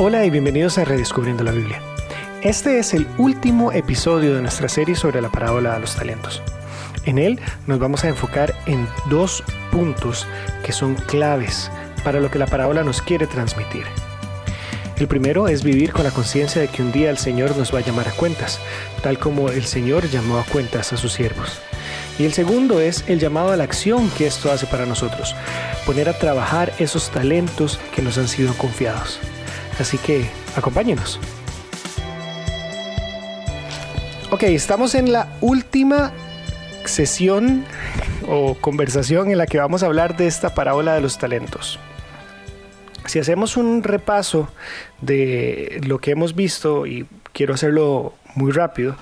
[0.00, 1.82] Hola y bienvenidos a Redescubriendo la Biblia.
[2.40, 6.40] Este es el último episodio de nuestra serie sobre la parábola de los talentos.
[7.04, 9.42] En él nos vamos a enfocar en dos
[9.72, 10.24] puntos
[10.62, 11.68] que son claves
[12.04, 13.86] para lo que la parábola nos quiere transmitir.
[14.98, 17.80] El primero es vivir con la conciencia de que un día el Señor nos va
[17.80, 18.60] a llamar a cuentas,
[19.02, 21.60] tal como el Señor llamó a cuentas a sus siervos.
[22.20, 25.34] Y el segundo es el llamado a la acción que esto hace para nosotros,
[25.84, 29.18] poner a trabajar esos talentos que nos han sido confiados.
[29.78, 31.20] Así que acompáñenos.
[34.30, 36.12] Ok, estamos en la última
[36.84, 37.64] sesión
[38.26, 41.78] o conversación en la que vamos a hablar de esta parábola de los talentos.
[43.06, 44.50] Si hacemos un repaso
[45.00, 48.96] de lo que hemos visto, y quiero hacerlo muy rápido,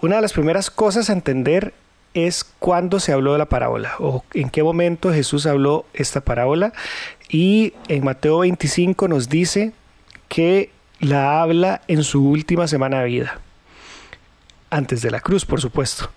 [0.00, 1.72] una de las primeras cosas a entender
[2.14, 6.72] es cuándo se habló de la parábola o en qué momento Jesús habló esta parábola.
[7.28, 9.72] Y en Mateo 25 nos dice
[10.28, 13.40] que la habla en su última semana de vida,
[14.70, 16.10] antes de la cruz, por supuesto.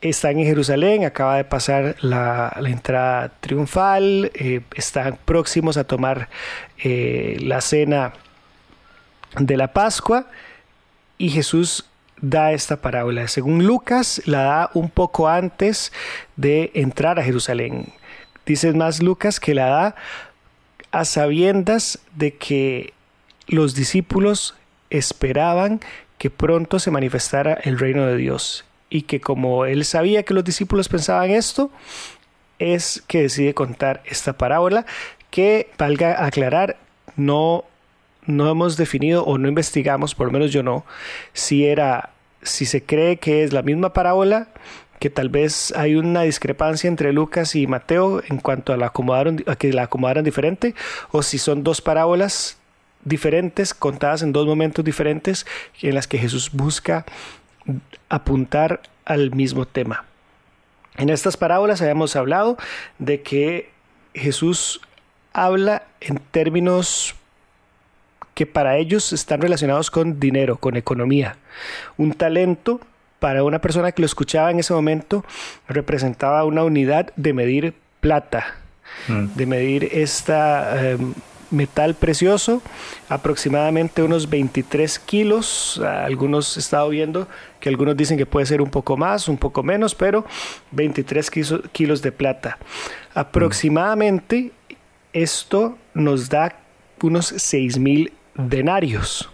[0.00, 6.28] Están en Jerusalén, acaba de pasar la, entrada triunfal, eh, están próximos a tomar
[6.78, 8.12] eh, la cena
[9.38, 10.26] de la Pascua
[11.18, 11.84] y Jesús
[12.20, 13.28] da esta parábola.
[13.28, 15.92] Según Lucas, la da un poco antes
[16.36, 17.92] de entrar a Jerusalén.
[18.46, 19.94] Dice más Lucas que la da
[20.90, 22.92] a sabiendas de que
[23.46, 24.54] los discípulos
[24.90, 25.80] esperaban
[26.18, 30.44] que pronto se manifestara el reino de Dios y que como él sabía que los
[30.44, 31.70] discípulos pensaban esto,
[32.58, 34.86] es que decide contar esta parábola
[35.30, 36.78] que, valga aclarar,
[37.16, 37.64] no
[38.28, 40.84] no hemos definido o no investigamos, por lo menos yo no,
[41.32, 42.10] si era,
[42.42, 44.48] si se cree que es la misma parábola,
[44.98, 49.42] que tal vez hay una discrepancia entre Lucas y Mateo en cuanto a, la acomodaron,
[49.46, 50.74] a que la acomodaran diferente,
[51.10, 52.58] o si son dos parábolas
[53.04, 55.46] diferentes, contadas en dos momentos diferentes,
[55.82, 57.04] en las que Jesús busca
[58.08, 60.04] apuntar al mismo tema.
[60.96, 62.56] En estas parábolas habíamos hablado
[62.98, 63.70] de que
[64.14, 64.80] Jesús
[65.32, 67.14] habla en términos
[68.34, 71.36] que para ellos están relacionados con dinero, con economía.
[71.96, 72.80] Un talento
[73.18, 75.24] para una persona que lo escuchaba en ese momento
[75.68, 78.54] representaba una unidad de medir plata,
[79.08, 79.26] mm.
[79.34, 81.14] de medir esta em,
[81.50, 82.62] metal precioso,
[83.08, 85.80] aproximadamente unos 23 kilos.
[85.84, 87.26] Algunos he estado viendo
[87.60, 90.24] que algunos dicen que puede ser un poco más, un poco menos, pero
[90.72, 91.30] 23
[91.72, 92.58] kilos de plata.
[93.14, 94.52] Aproximadamente
[95.12, 96.54] esto nos da
[97.02, 99.30] unos 6 mil denarios.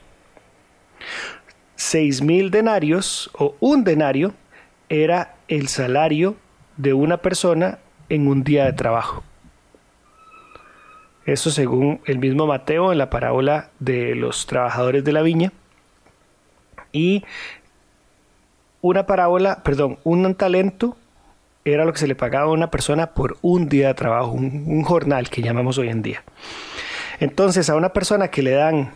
[1.77, 4.33] Seis mil denarios o un denario
[4.89, 6.37] era el salario
[6.77, 9.23] de una persona en un día de trabajo.
[11.27, 15.53] Eso según el mismo Mateo en la parábola de los trabajadores de la viña.
[16.93, 17.25] Y
[18.83, 20.97] una parábola, perdón, un talento
[21.65, 24.65] era lo que se le pagaba a una persona por un día de trabajo, un,
[24.67, 26.23] un jornal que llamamos hoy en día.
[27.21, 28.93] Entonces a una persona que le dan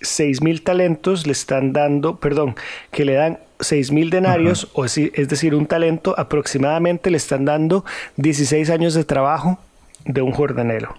[0.00, 2.54] seis mil talentos, le están dando, perdón,
[2.90, 7.84] que le dan seis mil denarios, o es, decir, un talento, aproximadamente le están dando
[8.16, 9.58] 16 años de trabajo
[10.04, 10.96] de un jordanero.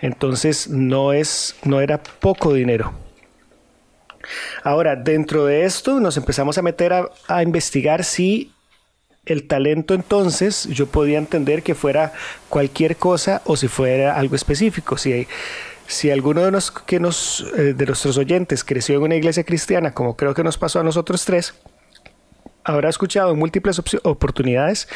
[0.00, 2.92] Entonces no es, no era poco dinero.
[4.62, 8.52] Ahora, dentro de esto nos empezamos a meter a, a investigar si
[9.26, 12.12] el talento entonces yo podía entender que fuera
[12.48, 14.96] cualquier cosa o si fuera algo específico.
[14.96, 15.26] Si,
[15.90, 19.92] si alguno de, nos, que nos, eh, de nuestros oyentes creció en una iglesia cristiana,
[19.92, 21.54] como creo que nos pasó a nosotros tres,
[22.62, 24.88] habrá escuchado en múltiples oportunidades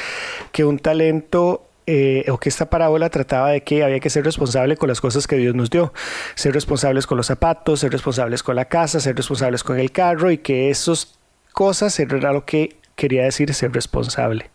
[0.53, 4.77] que un talento eh, o que esta parábola trataba de que había que ser responsable
[4.77, 5.93] con las cosas que Dios nos dio,
[6.37, 10.31] ser responsables con los zapatos, ser responsables con la casa, ser responsables con el carro
[10.31, 11.19] y que esas
[11.53, 14.53] cosas era lo que quería decir ser responsable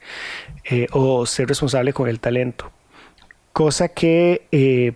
[0.63, 2.71] eh, o ser responsable con el talento.
[3.51, 4.95] Cosa que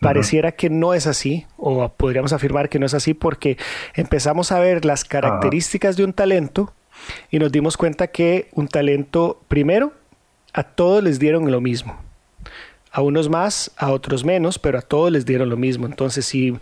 [0.00, 3.56] pareciera que no es así, o podríamos afirmar que no es así, porque
[3.94, 6.72] empezamos a ver las características de un talento
[7.30, 9.92] y nos dimos cuenta que un talento, primero,
[10.52, 11.98] a todos les dieron lo mismo.
[12.90, 15.86] A unos más, a otros menos, pero a todos les dieron lo mismo.
[15.86, 16.56] Entonces, si,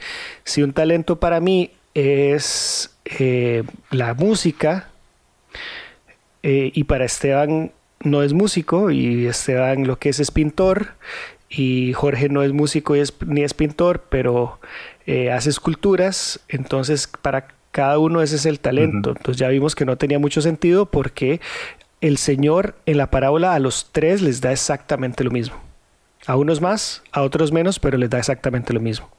[0.44, 4.90] si un talento para mí es eh, la música,
[6.42, 10.94] eh, y para Esteban no es músico y Esteban lo que es es pintor
[11.48, 12.94] y Jorge no es músico
[13.26, 14.60] ni es pintor, pero
[15.06, 19.10] eh, hace esculturas, entonces para cada uno ese es el talento.
[19.10, 21.40] Entonces ya vimos que no tenía mucho sentido porque
[22.00, 25.56] el Señor en la parábola a los tres les da exactamente lo mismo.
[26.26, 29.10] A unos más, a otros menos, pero les da exactamente lo mismo.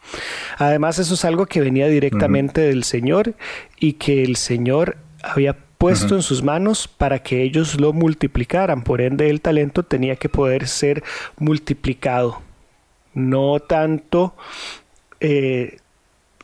[0.58, 3.36] Además, eso es algo que venía directamente del Señor
[3.80, 8.84] y que el Señor había puesto en sus manos para que ellos lo multiplicaran.
[8.84, 11.04] Por ende, el talento tenía que poder ser
[11.38, 12.42] multiplicado.
[13.14, 14.36] No tanto
[15.20, 15.78] eh,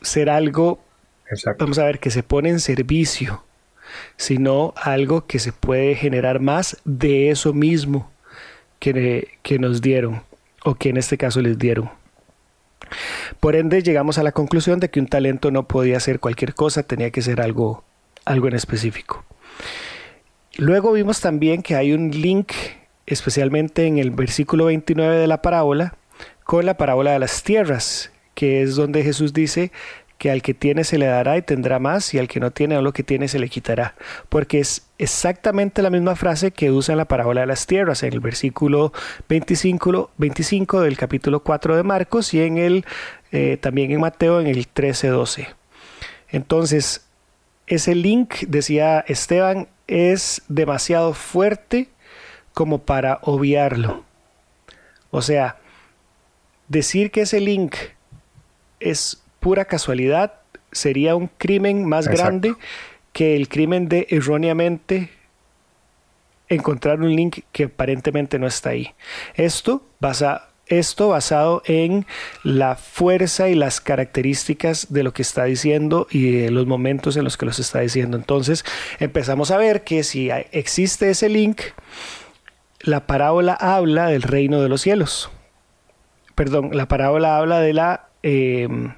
[0.02, 0.80] ser algo,
[1.58, 3.44] vamos a ver, que se pone en servicio,
[4.16, 8.10] sino algo que se puede generar más de eso mismo
[8.78, 10.22] que, que nos dieron
[10.64, 11.90] o que en este caso les dieron.
[13.40, 16.82] Por ende, llegamos a la conclusión de que un talento no podía ser cualquier cosa,
[16.82, 17.84] tenía que ser algo,
[18.24, 19.24] algo en específico.
[20.56, 22.52] Luego vimos también que hay un link,
[23.06, 25.96] especialmente en el versículo 29 de la parábola,
[26.44, 29.72] con la parábola de las tierras, que es donde Jesús dice
[30.18, 32.76] que al que tiene se le dará y tendrá más, y al que no tiene,
[32.76, 33.94] a lo que tiene se le quitará.
[34.28, 38.12] Porque es exactamente la misma frase que usa en la parábola de las tierras, en
[38.12, 38.92] el versículo
[39.28, 42.84] 25, 25 del capítulo 4 de Marcos y en el,
[43.32, 45.48] eh, también en Mateo en el 13-12.
[46.28, 47.03] Entonces,
[47.66, 51.88] ese link, decía Esteban, es demasiado fuerte
[52.52, 54.04] como para obviarlo.
[55.10, 55.58] O sea,
[56.68, 57.74] decir que ese link
[58.80, 60.34] es pura casualidad,
[60.72, 62.54] sería un crimen más grande
[63.12, 65.10] que el crimen de erróneamente
[66.48, 68.94] encontrar un link que aparentemente no está ahí.
[69.34, 72.06] Esto basa, esto basado en
[72.42, 77.24] la fuerza y las características de lo que está diciendo y de los momentos en
[77.24, 78.16] los que los está diciendo.
[78.16, 78.64] Entonces
[78.98, 81.60] empezamos a ver que si existe ese link,
[82.80, 85.30] la parábola habla del reino de los cielos.
[86.34, 88.08] Perdón, la parábola habla de la...
[88.22, 88.94] Em,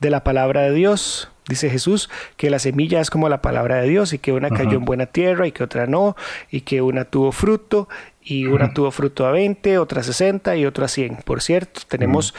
[0.00, 1.31] de la palabra de Dios.
[1.48, 4.76] Dice Jesús que la semilla es como la palabra de Dios y que una cayó
[4.76, 6.16] en buena tierra y que otra no,
[6.50, 7.88] y que una tuvo fruto
[8.22, 11.16] y una tuvo fruto a 20, otra a 60 y otra a 100.
[11.24, 12.32] Por cierto, tenemos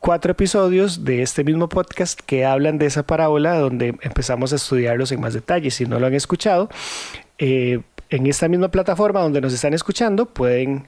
[0.00, 5.12] cuatro episodios de este mismo podcast que hablan de esa parábola donde empezamos a estudiarlos
[5.12, 5.70] en más detalle.
[5.70, 6.68] Si no lo han escuchado,
[7.38, 7.80] eh,
[8.10, 10.86] en esta misma plataforma donde nos están escuchando pueden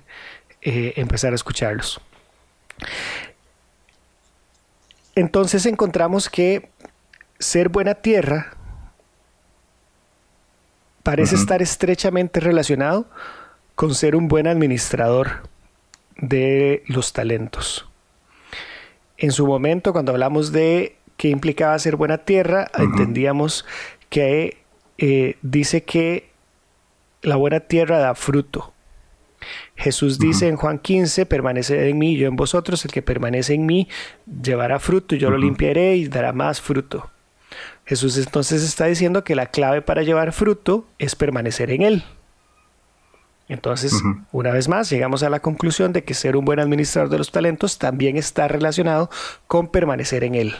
[0.62, 2.00] eh, empezar a escucharlos.
[5.14, 6.70] Entonces encontramos que
[7.38, 8.54] ser buena tierra
[11.02, 13.06] parece estar estrechamente relacionado
[13.74, 15.42] con ser un buen administrador
[16.16, 17.88] de los talentos.
[19.16, 23.64] En su momento, cuando hablamos de qué implicaba ser buena tierra, entendíamos
[24.10, 24.58] que
[24.98, 26.30] eh, dice que
[27.22, 28.72] la buena tierra da fruto.
[29.76, 33.64] Jesús dice en Juan 15, permanece en mí, yo en vosotros, el que permanece en
[33.64, 33.88] mí
[34.42, 37.10] llevará fruto, yo lo limpiaré y dará más fruto.
[37.88, 42.04] Jesús entonces está diciendo que la clave para llevar fruto es permanecer en Él.
[43.48, 43.94] Entonces,
[44.30, 47.32] una vez más, llegamos a la conclusión de que ser un buen administrador de los
[47.32, 49.08] talentos también está relacionado
[49.46, 50.54] con permanecer en Él.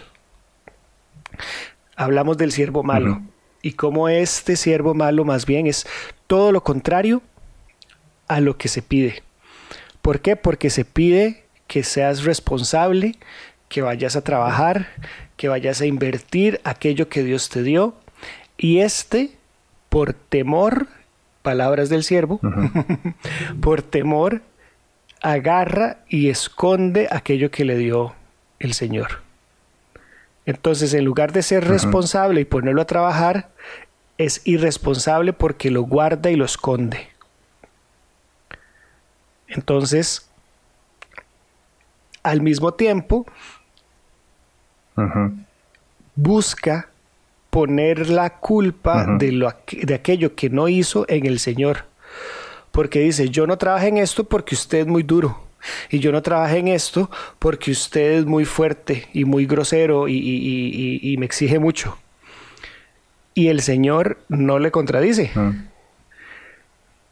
[1.97, 3.21] Hablamos del siervo malo
[3.61, 5.87] y cómo este siervo malo más bien es
[6.27, 7.21] todo lo contrario
[8.27, 9.23] a lo que se pide.
[10.01, 10.35] ¿Por qué?
[10.35, 13.19] Porque se pide que seas responsable,
[13.69, 14.89] que vayas a trabajar,
[15.39, 17.95] que vayas a invertir aquello que Dios te dio.
[18.59, 19.31] Y este,
[19.89, 20.89] por temor,
[21.43, 22.41] palabras del siervo,
[23.63, 24.43] por temor,
[25.23, 28.15] agarra y esconde aquello que le dio
[28.59, 29.23] el Señor.
[30.45, 33.51] Entonces, en lugar de ser responsable y ponerlo a trabajar,
[34.19, 37.09] es irresponsable porque lo guarda y lo esconde.
[39.47, 40.29] Entonces,
[42.25, 43.27] al mismo tiempo,
[46.15, 46.89] busca
[47.51, 51.85] poner la culpa de, lo, de aquello que no hizo en el Señor.
[52.73, 55.49] Porque dice, yo no trabajé en esto porque usted es muy duro.
[55.91, 61.17] Y yo no trabajé en esto porque usted es muy fuerte y muy grosero y,
[61.19, 61.99] me exige mucho.
[63.35, 65.31] Y el Señor no le contradice.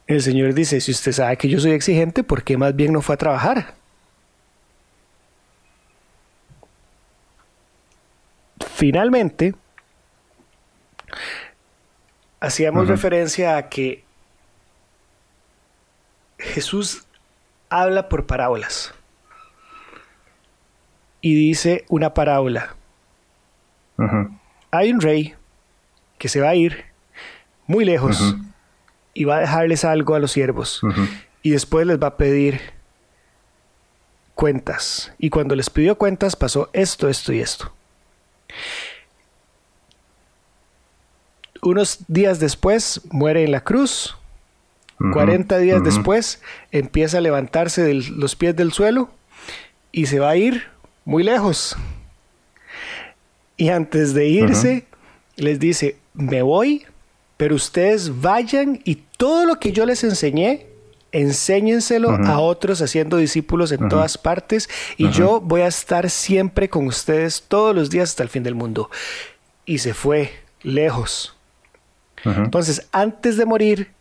[0.06, 3.02] El Señor dice, si usted sabe que yo soy exigente, ¿por qué más bien no
[3.02, 3.74] fue a trabajar?
[8.76, 9.54] Finalmente,
[12.40, 14.04] hacíamos referencia a que
[16.36, 17.06] Jesús
[17.70, 18.92] habla por parábolas
[21.22, 22.76] y dice una parábola.
[24.70, 25.34] Hay un rey
[26.18, 26.84] que se va a ir
[27.66, 28.36] muy lejos
[29.14, 30.82] y va a dejarles algo a los siervos.
[31.40, 32.60] Y después les va a pedir
[34.34, 35.14] cuentas.
[35.16, 37.72] Y cuando les pidió cuentas pasó esto, esto y esto.
[41.62, 44.16] Unos días después muere en la cruz.
[45.12, 49.10] 40 días después empieza a levantarse de los pies del suelo
[49.92, 50.64] y se va a ir
[51.04, 51.76] muy lejos.
[53.58, 54.86] Y antes de irse,
[55.36, 56.86] les dice, me voy,
[57.36, 60.65] pero ustedes vayan y todo lo que yo les enseñé,
[61.20, 66.86] enséñenselo a otros haciendo discípulos en todas partes y yo voy a estar siempre con
[66.86, 68.90] ustedes todos los días hasta el fin del mundo.
[69.64, 70.32] Y se fue
[70.62, 71.34] lejos.
[72.24, 73.92] Entonces, antes de morir,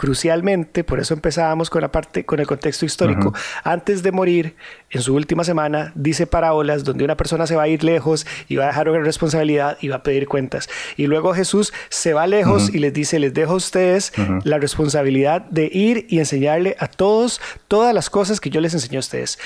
[0.00, 4.56] crucialmente, por eso empezábamos con la parte, con el contexto histórico, antes de morir,
[4.88, 8.56] en su última semana, dice parábolas donde una persona se va a ir lejos y
[8.56, 10.70] va a dejar una responsabilidad y va a pedir cuentas.
[10.96, 15.42] Y luego Jesús se va lejos y les dice, les dejo a ustedes la responsabilidad
[15.42, 17.38] de ir y enseñarle a todos
[17.68, 19.38] todas las cosas que yo les enseñé a ustedes.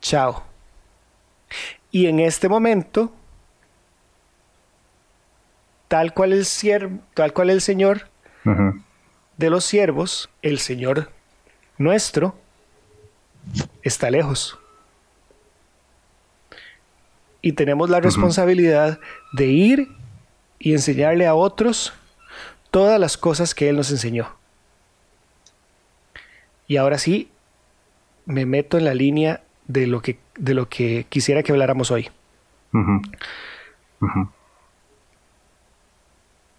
[0.00, 0.42] Chao.
[1.92, 3.12] Y en este momento,
[5.86, 8.08] tal cual el, siervo, tal cual el Señor,
[9.38, 11.10] de los siervos, el Señor
[11.78, 12.34] nuestro
[13.82, 14.58] está lejos.
[17.40, 18.98] Y tenemos la responsabilidad
[19.32, 19.88] de ir
[20.58, 21.94] y enseñarle a otros
[22.70, 24.28] todas las cosas que Él nos enseñó.
[26.66, 27.30] Y ahora sí,
[28.26, 32.10] me meto en la línea de lo que, de lo que quisiera que habláramos hoy.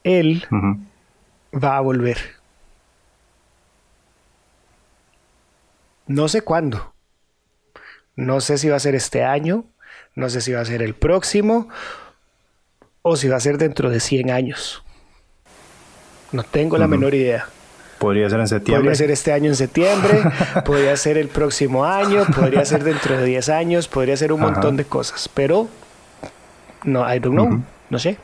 [0.03, 0.47] Él
[1.53, 2.38] va a volver.
[6.09, 6.91] No sé cuándo.
[8.15, 9.65] No sé si va a ser este año,
[10.15, 11.69] no sé si va a ser el próximo
[13.03, 14.83] o si va a ser dentro de 100 años.
[16.31, 17.47] No tengo la menor idea.
[17.99, 18.79] Podría ser en septiembre.
[18.81, 20.23] Podría ser este año en septiembre,
[20.65, 24.77] podría ser el próximo año, podría ser dentro de 10 años, podría ser un montón
[24.77, 25.67] de cosas, pero
[26.85, 27.61] no, I don't know,
[27.91, 28.17] no sé.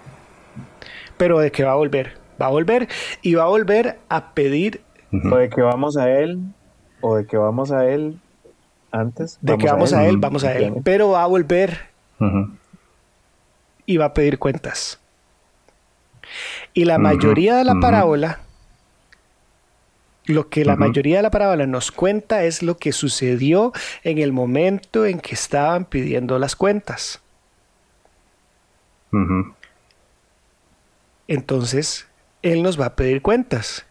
[1.17, 2.87] Pero de que va a volver, va a volver
[3.21, 4.81] y va a volver a pedir.
[5.31, 6.39] O de que vamos a él
[7.01, 8.19] o de que vamos a él
[8.91, 9.37] antes.
[9.41, 10.73] De que vamos a él, vamos a él.
[10.83, 11.89] Pero va a volver
[13.85, 14.99] y va a pedir cuentas.
[16.73, 18.39] Y la mayoría de la parábola,
[20.25, 23.73] lo que la mayoría de la parábola nos cuenta es lo que sucedió
[24.03, 27.21] en el momento en que estaban pidiendo las cuentas.
[31.27, 32.07] Entonces,
[32.41, 33.85] Él nos va a pedir cuentas.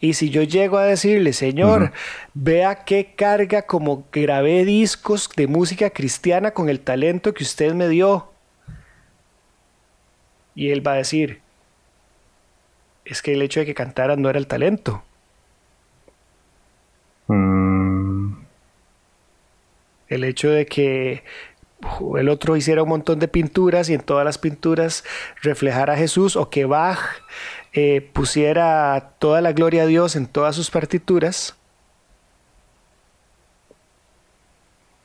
[0.00, 1.92] Y si yo llego a decirle, Señor,
[2.34, 7.88] vea qué carga como grabé discos de música cristiana con el talento que usted me
[7.88, 8.32] dio.
[10.54, 11.40] Y él va a decir,
[13.04, 15.02] es que el hecho de que cantara no era el talento.
[17.28, 18.32] Mm.
[20.08, 21.22] El hecho de que
[22.18, 25.04] el otro hiciera un montón de pinturas y en todas las pinturas
[25.42, 26.98] reflejara a Jesús o que Bach
[27.72, 31.56] eh, pusiera toda la gloria a Dios en todas sus partituras,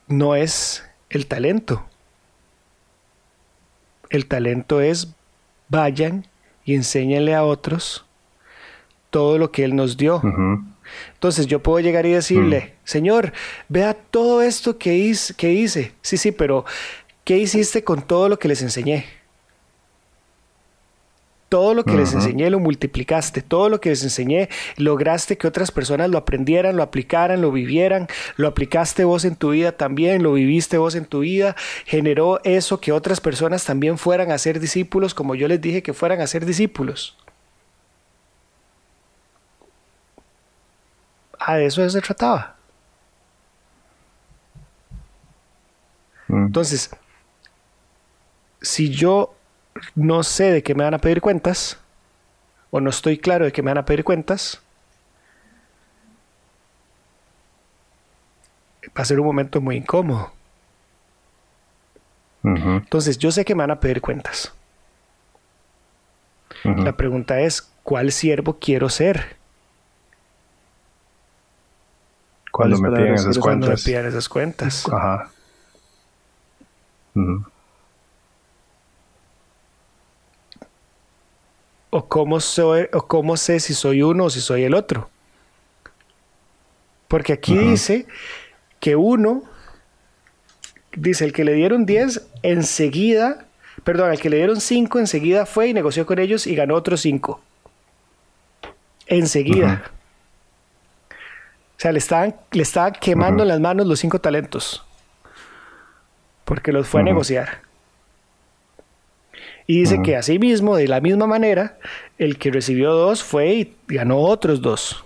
[0.08, 1.84] no es el talento.
[4.10, 5.14] El talento es
[5.68, 6.26] vayan
[6.64, 8.04] y enséñenle a otros
[9.10, 10.22] todo lo que Él nos dio.
[11.14, 12.78] Entonces yo puedo llegar y decirle, mm.
[12.84, 13.32] Señor,
[13.68, 15.92] vea todo esto que hice, que hice.
[16.02, 16.64] Sí, sí, pero
[17.24, 19.06] ¿qué hiciste con todo lo que les enseñé?
[21.48, 25.70] Todo lo que les enseñé lo multiplicaste, todo lo que les enseñé lograste que otras
[25.70, 30.32] personas lo aprendieran, lo aplicaran, lo vivieran, lo aplicaste vos en tu vida también, lo
[30.32, 35.14] viviste vos en tu vida, generó eso que otras personas también fueran a ser discípulos,
[35.14, 37.16] como yo les dije que fueran a ser discípulos.
[41.38, 42.56] A eso se trataba.
[46.28, 46.46] Mm.
[46.46, 46.90] Entonces,
[48.60, 49.34] si yo
[49.94, 51.78] no sé de qué me van a pedir cuentas,
[52.70, 54.60] o no estoy claro de qué me van a pedir cuentas,
[58.88, 60.32] va a ser un momento muy incómodo.
[62.42, 64.52] Entonces, yo sé que me van a pedir cuentas.
[66.62, 69.36] La pregunta es, ¿cuál siervo quiero ser?
[72.52, 73.68] Cuando me piden esas cuentas.
[73.70, 74.88] me piden esas cuentas.
[74.92, 75.30] Ajá.
[81.96, 85.08] O cómo, soy, o cómo sé si soy uno o si soy el otro.
[87.06, 88.06] Porque aquí dice
[88.80, 89.44] que uno,
[90.96, 93.46] dice, el que le dieron 10, enseguida,
[93.84, 97.00] perdón, al que le dieron 5, enseguida fue y negoció con ellos y ganó otros
[97.00, 97.40] 5.
[99.06, 99.92] Enseguida.
[101.76, 104.84] O sea, le estaban, le estaban quemando en las manos los cinco talentos.
[106.44, 107.63] Porque los fue a negociar.
[109.66, 111.78] Y dice que asimismo, de la misma manera,
[112.18, 115.04] el que recibió dos fue y ganó otros dos.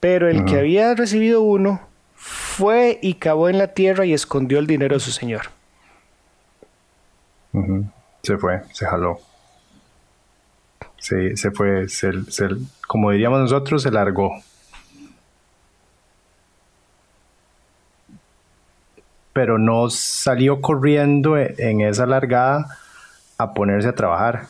[0.00, 1.80] Pero el que había recibido uno
[2.14, 5.42] fue y cavó en la tierra y escondió el dinero de su señor.
[8.22, 9.20] Se fue, se jaló.
[10.98, 12.10] Se, se fue, se,
[12.88, 14.32] como diríamos nosotros, se largó.
[19.32, 22.66] Pero no salió corriendo en esa largada
[23.38, 24.48] a ponerse a trabajar.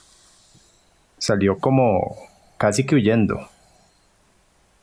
[1.19, 2.17] Salió como
[2.57, 3.49] casi que huyendo.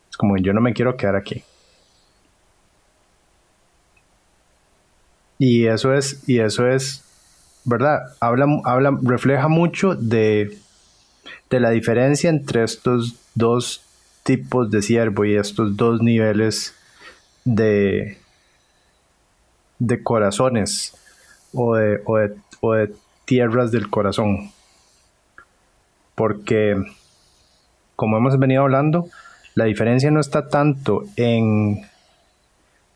[0.09, 1.43] Es como yo no me quiero quedar aquí.
[5.37, 7.03] Y eso es, y eso es,
[7.65, 8.15] ¿verdad?
[8.21, 10.57] Habla, habla, refleja mucho de,
[11.49, 13.83] de la diferencia entre estos dos
[14.23, 16.73] tipos de siervo y estos dos niveles
[17.43, 18.17] de,
[19.79, 20.95] de corazones
[21.53, 22.93] o de, o de, o de
[23.25, 24.51] tierras del corazón.
[26.15, 26.75] Porque,
[27.95, 29.07] como hemos venido hablando,
[29.55, 31.81] la diferencia no está tanto en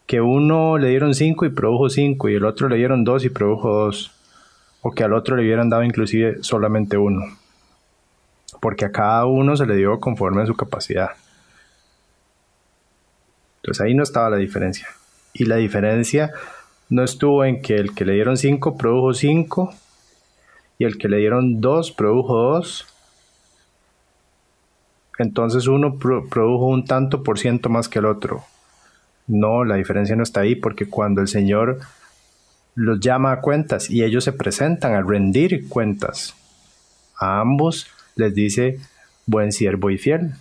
[0.08, 3.30] que uno le dieron 5 y produjo 5 y el otro le dieron 2 y
[3.30, 4.12] produjo 2.
[4.82, 7.26] O que al otro le hubieran dado inclusive solamente uno.
[8.62, 11.12] Porque a cada uno se le dio conforme a su capacidad.
[13.58, 14.88] Entonces ahí no estaba la diferencia.
[15.34, 16.32] Y la diferencia
[16.90, 19.74] no estuvo en que el que le dieron 5 produjo 5
[20.80, 22.88] y el que le dieron 2 produjo 2.
[25.20, 28.44] Entonces uno produjo un tanto por ciento más que el otro.
[29.28, 31.80] No, la diferencia no está ahí porque cuando el Señor
[32.76, 36.34] los llama a cuentas y ellos se presentan a rendir cuentas,
[37.18, 38.80] a ambos les dice
[39.26, 40.32] buen siervo y fiel.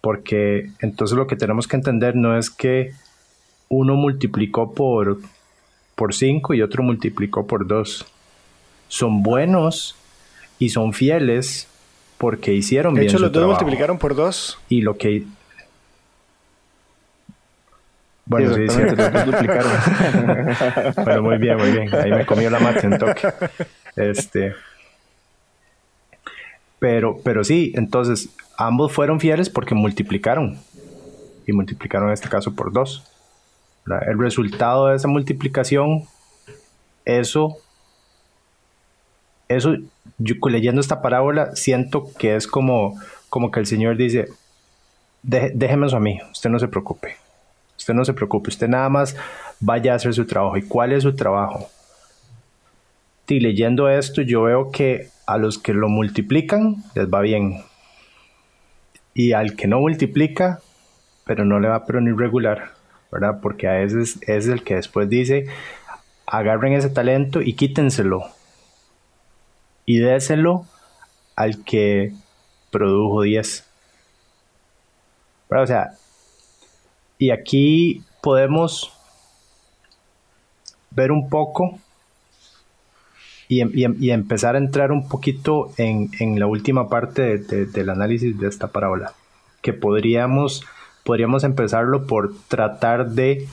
[0.00, 2.94] Porque entonces lo que tenemos que entender no es que
[3.68, 5.20] uno multiplicó por
[5.94, 8.13] por 5 y otro multiplicó por 2
[8.88, 9.96] son buenos
[10.58, 11.68] y son fieles
[12.18, 13.06] porque hicieron bien.
[13.06, 14.58] De hecho, los dos multiplicaron por dos.
[14.68, 15.24] Y lo que.
[18.26, 19.72] Bueno, sí, sí, los dos duplicaron.
[21.04, 21.94] bueno, muy bien, muy bien.
[21.94, 23.28] Ahí me comió la mate en toque.
[23.96, 24.54] Este.
[26.78, 30.58] Pero, pero sí, entonces, ambos fueron fieles porque multiplicaron.
[31.46, 33.04] Y multiplicaron en este caso por dos.
[34.06, 36.04] El resultado de esa multiplicación,
[37.04, 37.58] eso
[39.48, 39.76] eso,
[40.18, 44.28] yo leyendo esta parábola, siento que es como, como que el Señor dice,
[45.22, 47.16] déjeme eso a mí, usted no se preocupe,
[47.76, 49.16] usted no se preocupe, usted nada más
[49.60, 50.56] vaya a hacer su trabajo.
[50.56, 51.68] ¿Y cuál es su trabajo?
[53.26, 57.62] Y leyendo esto, yo veo que a los que lo multiplican les va bien.
[59.14, 60.60] Y al que no multiplica,
[61.24, 62.72] pero no le va pero ni regular,
[63.10, 63.40] ¿verdad?
[63.40, 65.46] Porque a veces es el que después dice,
[66.26, 68.24] agarren ese talento y quítenselo
[69.86, 70.66] y déselo
[71.36, 72.12] al que
[72.70, 73.66] produjo 10.
[75.50, 75.94] o sea,
[77.18, 78.92] y aquí podemos
[80.90, 81.78] ver un poco
[83.48, 89.12] y, empezar a entrar un poquito en, la última parte del análisis de esta parábola,
[89.62, 90.64] que podríamos,
[91.04, 93.46] podríamos empezarlo por tratar de,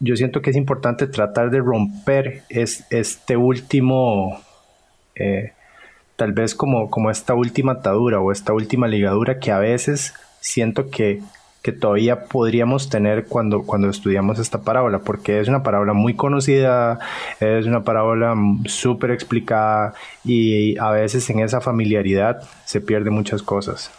[0.00, 4.40] yo siento que es importante tratar de romper es, este último
[5.14, 5.52] eh,
[6.16, 10.90] tal vez como, como esta última atadura o esta última ligadura que a veces siento
[10.90, 11.20] que,
[11.62, 16.98] que todavía podríamos tener cuando, cuando estudiamos esta parábola, porque es una parábola muy conocida,
[17.40, 18.34] es una parábola
[18.66, 19.94] súper explicada
[20.24, 23.90] y a veces en esa familiaridad se pierden muchas cosas.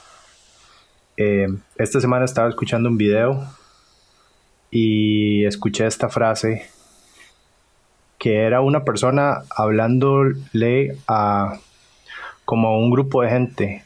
[1.16, 1.48] Eh,
[1.78, 3.48] esta semana estaba escuchando un video
[4.72, 6.66] y escuché esta frase
[8.24, 11.60] que era una persona hablándole a
[12.46, 13.84] como a un grupo de gente.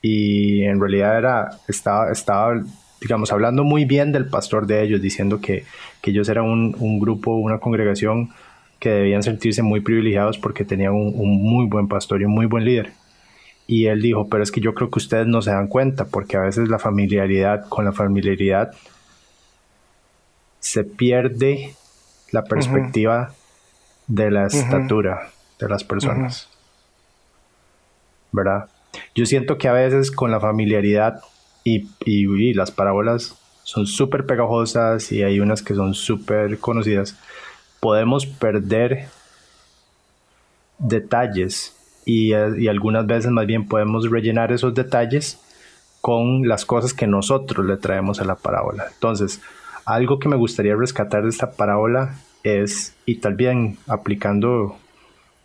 [0.00, 2.62] Y en realidad era estaba estaba
[3.00, 5.64] digamos hablando muy bien del pastor de ellos diciendo que,
[6.04, 8.30] ellos eran un, grupo una congregación
[8.78, 12.46] que debían sentirse muy privilegiados porque tenían un, un muy buen pastor y un muy
[12.46, 12.92] buen líder.
[13.66, 16.36] Y él dijo pero es que yo creo que ustedes no se dan cuenta porque
[16.36, 18.70] a veces la familiaridad con la familiaridad
[20.60, 21.74] se pierde
[22.30, 23.34] la perspectiva
[24.12, 26.46] de la estatura de las personas.
[28.30, 28.68] ¿Verdad?
[29.14, 31.20] Yo siento que a veces con la familiaridad
[31.64, 37.18] y, y, las parábolas son súper pegajosas y hay unas que son súper conocidas,
[37.80, 39.06] podemos perder
[40.78, 45.40] detalles y, y, algunas veces más bien podemos rellenar esos detalles
[46.02, 48.88] con las cosas que nosotros le traemos a la parábola.
[48.92, 49.40] Entonces,
[49.86, 54.76] algo que me gustaría rescatar de esta parábola es, y también aplicando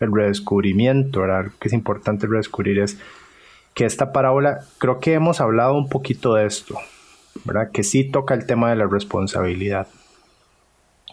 [0.00, 1.52] el redescubrimiento, ¿verdad?
[1.58, 2.98] que es importante redescubrir es
[3.74, 6.76] que esta parábola, creo que hemos hablado un poquito de esto,
[7.44, 7.70] ¿verdad?
[7.70, 9.86] Que sí toca el tema de la responsabilidad,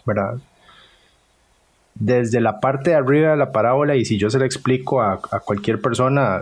[0.04, 0.38] ¿verdad?
[1.94, 5.20] Desde la parte de arriba de la parábola, y si yo se la explico a,
[5.30, 6.40] a cualquier persona,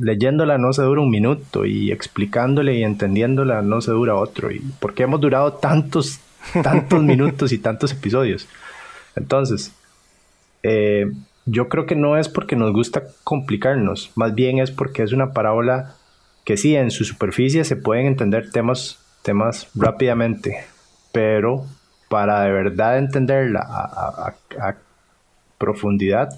[0.00, 4.50] leyéndola no se dura un minuto y explicándole y entendiéndola no se dura otro.
[4.50, 6.18] ¿Y por qué hemos durado tantos,
[6.62, 8.48] tantos minutos y tantos episodios?
[9.16, 9.72] Entonces,
[10.62, 11.10] eh,
[11.46, 15.32] yo creo que no es porque nos gusta complicarnos, más bien es porque es una
[15.32, 15.94] parábola
[16.44, 20.64] que sí, en su superficie se pueden entender temas, temas rápidamente,
[21.12, 21.64] pero
[22.08, 24.76] para de verdad entenderla a, a
[25.58, 26.30] profundidad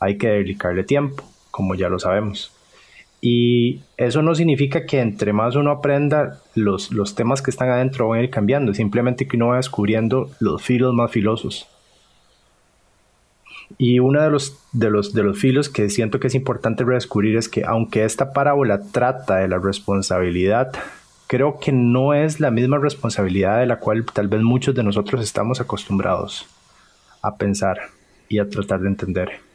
[0.00, 2.52] hay que dedicarle tiempo, como ya lo sabemos.
[3.20, 8.08] Y eso no significa que entre más uno aprenda, los, los temas que están adentro
[8.08, 11.68] van a ir cambiando, simplemente que uno va descubriendo los filos más filosos.
[13.76, 17.36] Y uno de los, de, los, de los filos que siento que es importante redescubrir
[17.36, 20.72] es que aunque esta parábola trata de la responsabilidad,
[21.26, 25.22] creo que no es la misma responsabilidad de la cual tal vez muchos de nosotros
[25.22, 26.46] estamos acostumbrados
[27.20, 27.78] a pensar
[28.28, 29.47] y a tratar de entender.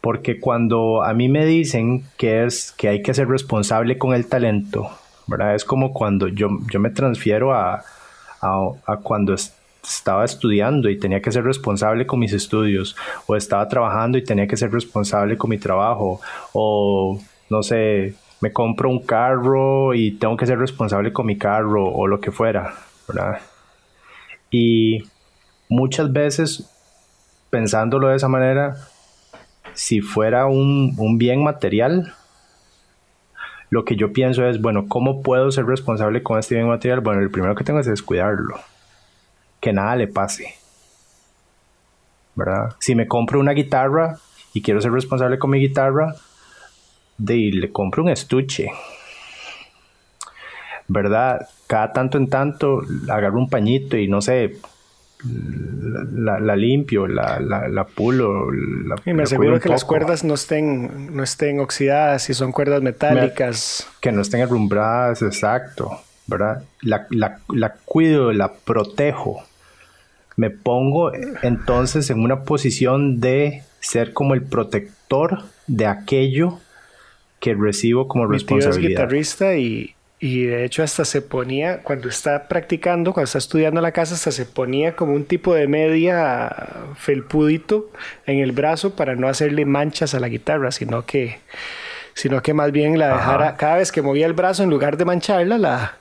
[0.00, 4.26] Porque cuando a mí me dicen que es que hay que ser responsable con el
[4.26, 4.90] talento,
[5.26, 5.54] ¿verdad?
[5.54, 7.82] Es como cuando yo, yo me transfiero a,
[8.40, 14.18] a, cuando estaba estudiando y tenía que ser responsable con mis estudios, o estaba trabajando
[14.18, 16.20] y tenía que ser responsable con mi trabajo,
[16.52, 17.18] o
[17.50, 22.06] no sé, me compro un carro y tengo que ser responsable con mi carro, o
[22.06, 22.74] lo que fuera,
[23.08, 23.40] ¿verdad?
[24.50, 25.02] Y
[25.68, 26.70] muchas veces,
[27.50, 28.76] pensándolo de esa manera,
[29.78, 32.12] si fuera un, bien material,
[33.70, 37.00] lo que yo pienso es, bueno, ¿cómo puedo ser responsable con este bien material?
[37.00, 38.58] Bueno, el primero que tengo es descuidarlo.
[39.60, 40.52] Que nada le pase.
[42.34, 42.74] ¿Verdad?
[42.80, 44.18] Si me compro una guitarra
[44.52, 46.12] y quiero ser responsable con mi guitarra,
[47.16, 48.72] de, le compro un estuche.
[50.88, 51.48] ¿Verdad?
[51.68, 54.56] Cada tanto en tanto agarro un pañito y no sé,
[55.24, 58.48] la, limpio, la, la, pulo.
[59.04, 63.88] y me aseguro que las cuerdas no estén, no estén oxidadas, si son cuerdas metálicas.
[64.00, 66.62] que no estén arrumbradas, exacto, ¿verdad?
[66.82, 69.42] La, la cuido, la protejo.
[70.36, 76.60] Me pongo entonces en una posición de ser como el protector de aquello
[77.40, 78.88] que recibo como responsabilidad.
[78.88, 83.80] Mi guitarrista y, y de hecho hasta se ponía, cuando está practicando, cuando está estudiando
[83.80, 86.54] la casa, hasta se ponía como un tipo de media
[86.96, 87.90] felpudito
[88.26, 91.38] en el brazo para no hacerle manchas a la guitarra, sino que,
[92.14, 95.04] sino que más bien la dejara, cada vez que movía el brazo, en lugar de
[95.04, 95.98] mancharla, la,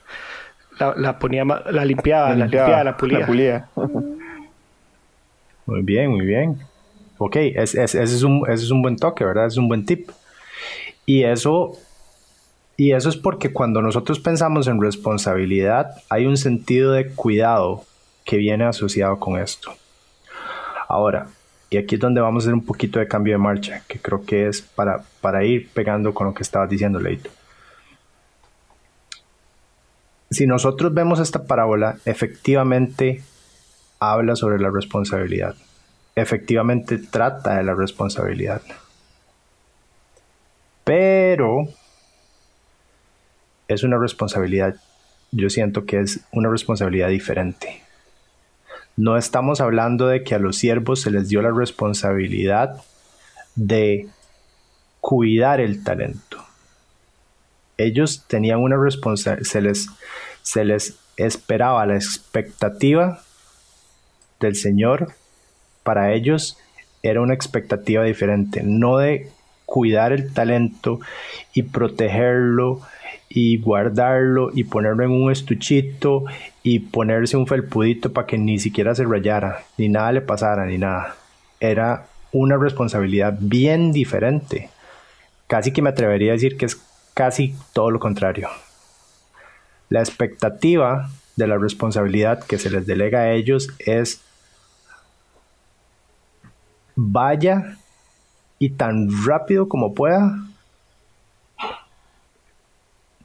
[0.96, 3.68] la, ponía, la limpiaba, la limpiaba, la, pulía.
[5.68, 6.58] Muy bien, muy bien.
[7.20, 9.46] Ok, ese, es un, ese es un buen toque, ¿verdad?
[9.46, 10.10] Es un buen tip.
[11.06, 11.78] Y eso
[12.78, 17.84] y eso es porque cuando nosotros pensamos en responsabilidad, hay un sentido de cuidado
[18.24, 19.74] que viene asociado con esto.
[20.88, 21.28] Ahora,
[21.72, 24.24] y aquí es donde vamos a hacer un poquito de cambio de marcha, que creo
[24.24, 27.32] que es para, para ir pegando con lo que estabas diciendo, Leito.
[30.30, 33.24] Si nosotros vemos esta parábola, efectivamente
[34.00, 35.56] habla sobre la responsabilidad.
[36.16, 38.62] Efectivamente trata de la responsabilidad.
[40.84, 41.70] Pero
[43.68, 44.76] es una responsabilidad,
[45.32, 47.82] yo siento que es una responsabilidad diferente.
[48.96, 52.82] No estamos hablando de que a los siervos se les dio la responsabilidad
[53.56, 54.08] de
[55.02, 56.44] cuidar el talento.
[57.78, 59.88] Ellos tenían una responsabilidad, se les,
[60.42, 63.22] se les esperaba la expectativa
[64.40, 65.14] del Señor.
[65.84, 66.58] Para ellos
[67.04, 69.30] era una expectativa diferente, no de
[69.66, 71.00] cuidar el talento
[71.54, 72.82] y protegerlo
[73.30, 76.26] y guardarlo y ponerlo en un estuchito
[76.64, 80.78] y ponerse un felpudito para que ni siquiera se rayara, ni nada le pasara, ni
[80.78, 81.16] nada.
[81.60, 84.70] Era una responsabilidad bien diferente.
[85.48, 86.82] Casi que me atrevería a decir que es
[87.14, 88.50] casi todo lo contrario.
[89.90, 94.22] La expectativa de la responsabilidad que se les delega a ellos es
[96.96, 97.78] vaya
[98.60, 100.36] y tan rápido como pueda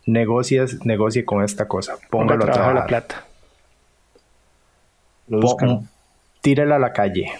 [0.07, 1.97] negocias, negocie con esta cosa.
[2.11, 2.75] Póngalo a trabajar.
[2.75, 3.25] la plata.
[6.41, 7.33] tírela a la calle,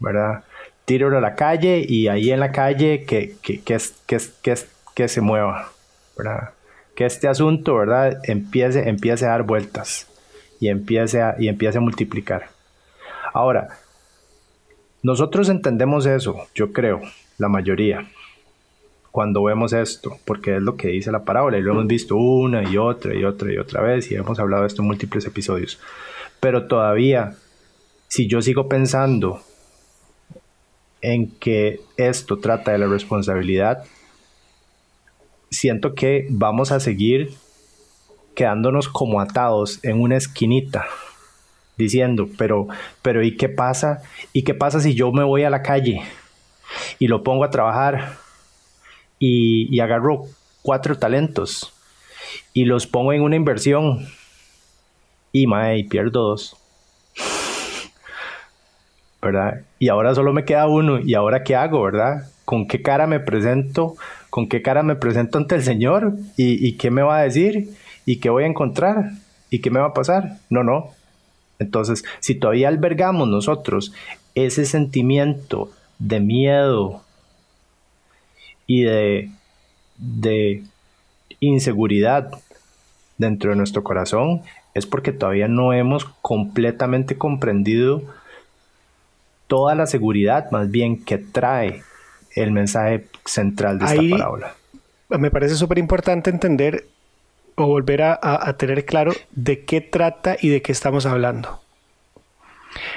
[0.00, 0.44] ¿verdad?
[0.84, 4.54] Tírelo a la calle y ahí en la calle que, que, que, que, que,
[4.94, 5.70] que se mueva,
[6.16, 6.50] ¿verdad?
[6.94, 8.20] Que este asunto, ¿verdad?
[8.24, 10.06] Empiece, empiece a dar vueltas
[10.60, 12.48] y empiece a, y empiece a multiplicar.
[13.34, 13.68] Ahora,
[15.02, 17.02] nosotros entendemos eso, yo creo,
[17.36, 18.08] la mayoría
[19.16, 22.70] cuando vemos esto, porque es lo que dice la parábola y lo hemos visto una
[22.70, 25.80] y otra y otra y otra vez y hemos hablado de esto en múltiples episodios.
[26.38, 27.34] Pero todavía,
[28.08, 29.40] si yo sigo pensando
[31.00, 33.84] en que esto trata de la responsabilidad,
[35.50, 37.32] siento que vamos a seguir
[38.34, 40.84] quedándonos como atados en una esquinita
[41.78, 42.68] diciendo, pero,
[43.00, 44.02] pero ¿y qué pasa?
[44.34, 46.02] ¿Y qué pasa si yo me voy a la calle
[46.98, 48.25] y lo pongo a trabajar
[49.18, 50.24] y, agarro
[50.62, 51.72] cuatro talentos
[52.52, 54.06] y los pongo en una inversión
[55.32, 56.56] y, mae, pierdo dos?
[59.20, 59.62] ¿Verdad?
[59.78, 60.98] Y ahora solo me queda uno.
[61.00, 62.30] ¿Y ahora qué hago, verdad?
[62.44, 63.96] ¿Con qué cara me presento?
[64.30, 66.14] ¿Con qué cara me presento ante el Señor?
[66.36, 67.70] ¿Y, y qué me va a decir?
[68.04, 69.10] ¿Y qué voy a encontrar?
[69.50, 70.38] ¿Y qué me va a pasar?
[70.48, 70.92] No, no,
[71.58, 73.92] entonces, si todavía albergamos nosotros
[74.34, 77.02] ese sentimiento de miedo
[78.66, 79.30] y de,
[79.96, 80.62] de
[81.40, 82.30] inseguridad
[83.18, 84.42] dentro de nuestro corazón,
[84.74, 88.02] es porque todavía no hemos completamente comprendido
[89.46, 91.82] toda la seguridad más bien que trae
[92.34, 94.54] el mensaje central de esta parábola.
[95.08, 96.86] Me parece súper importante entender
[97.54, 101.60] o volver a, tener claro de qué trata y de qué estamos hablando.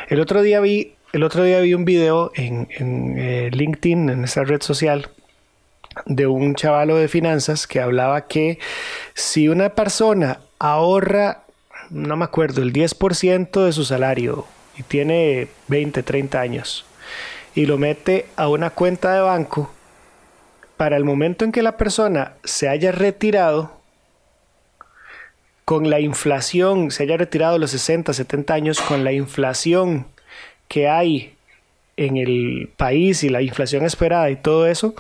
[0.10, 2.68] El otro día vi, el otro día vi un video en,
[3.18, 5.08] eh, LinkedIn, en esa red social,
[6.06, 8.60] de un chavalo de finanzas que hablaba que
[9.14, 11.44] si una persona ahorra,
[11.90, 14.46] no me acuerdo, el 10% de su salario
[14.78, 16.86] y tiene 20, 30 años
[17.56, 19.72] y lo mete a una cuenta de banco,
[20.78, 23.80] para el momento en que la persona se haya retirado,
[25.66, 30.08] con la inflación, se haya retirado los 60, 70 años, con la inflación
[30.68, 31.36] que hay
[31.98, 34.96] en el país y la inflación esperada y todo eso,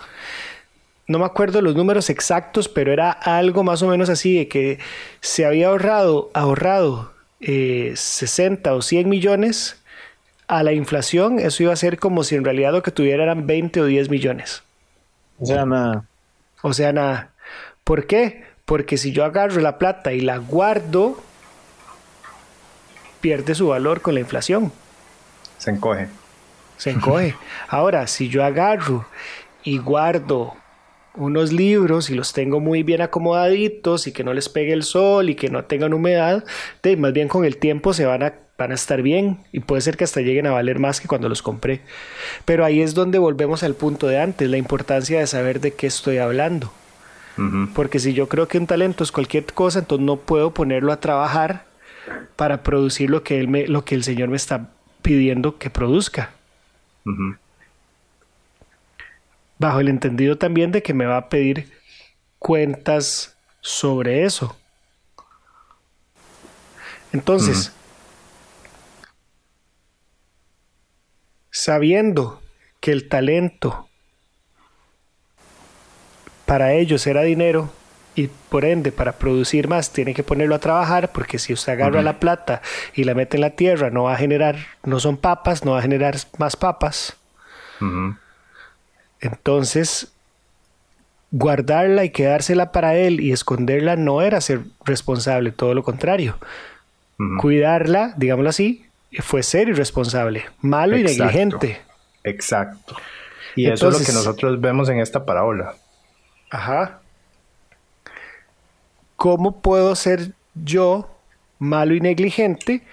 [1.10, 4.78] no me acuerdo los números exactos, pero era algo más o menos así, de que
[5.22, 9.82] se había ahorrado, ahorrado 60 eh, o 100 millones
[10.48, 13.48] a la inflación, eso iba a ser como si en realidad lo que tuviera eran
[13.48, 14.62] 20 o 10 millones.
[15.39, 16.06] O sea, nada.
[16.62, 17.32] O sea, nada.
[17.84, 18.43] ¿Por qué?
[18.65, 21.19] Porque si yo agarro la plata y la guardo,
[23.19, 24.72] pierde su valor con la inflación.
[25.58, 26.08] Se encoge.
[26.78, 27.34] Se encoge.
[27.67, 29.08] Ahora, si yo agarro
[29.63, 30.56] y guardo
[31.20, 35.30] unos libros y los tengo muy bien acomodaditos y que no les pegue el sol
[35.30, 36.44] y que no tengan humedad,
[36.82, 39.82] de, más bien con el tiempo se van a, van a estar bien y puede
[39.82, 41.82] ser que hasta lleguen a valer más que cuando los compré.
[42.46, 45.88] Pero ahí es donde volvemos al punto de antes, la importancia de saber de qué
[45.88, 46.72] estoy hablando.
[47.74, 51.00] Porque si yo creo que un talento es cualquier cosa, entonces no puedo ponerlo a
[51.00, 51.64] trabajar
[52.36, 56.32] para producir lo que, él me, lo que el Señor me está pidiendo que produzca.
[59.60, 61.72] Bajo el entendido también de que me va a pedir
[62.39, 64.56] cuentas sobre eso.
[67.12, 67.72] Entonces,
[71.52, 72.41] sabiendo
[72.80, 73.89] que el talento
[76.45, 77.69] para ellos era dinero
[78.15, 82.02] y por ende para producir más tiene que ponerlo a trabajar porque si usted agarra
[82.02, 82.62] la plata
[82.93, 85.80] y la mete en la tierra no va a generar, no son papas, no va
[85.80, 87.17] a generar más papas.
[89.22, 90.12] Entonces,
[91.32, 96.38] guardarla y quedársela para él y esconderla no era ser responsable, todo lo contrario.
[97.42, 98.86] Cuidarla, digámoslo así,
[99.20, 101.82] fue ser irresponsable, malo y negligente.
[102.24, 102.96] Exacto.
[103.56, 105.76] Y eso es lo que nosotros vemos en esta parábola.
[106.50, 107.02] Ajá.
[109.18, 111.14] ¿Cómo puedo ser yo
[111.58, 112.84] malo y negligente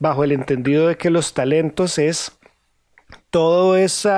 [0.00, 2.32] bajo el entendido de que los talentos es
[3.30, 4.10] todo ese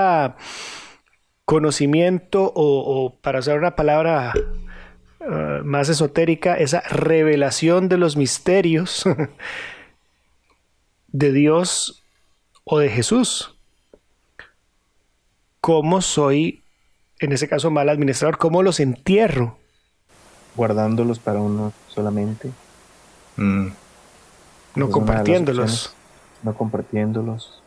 [1.46, 4.34] conocimiento o, para usar una palabra
[5.20, 9.04] uh, más esotérica, esa revelación de los misterios
[11.08, 12.04] de Dios
[12.64, 13.56] o de Jesús?
[15.62, 16.62] ¿Cómo soy
[17.18, 19.58] en ese caso mal administrador, ¿cómo los entierro?
[20.54, 22.50] Guardándolos para uno solamente.
[23.36, 23.68] Mm.
[24.74, 25.94] No compartiéndolos.
[26.42, 27.62] No compartiéndolos.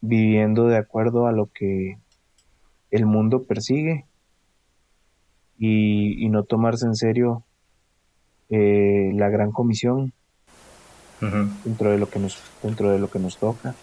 [0.00, 1.98] Viviendo de acuerdo a lo que
[2.90, 4.06] el mundo persigue.
[5.58, 7.44] Y, no tomarse en serio
[8.48, 10.12] eh, la gran comisión
[11.64, 13.74] dentro de lo que nos dentro de lo que nos toca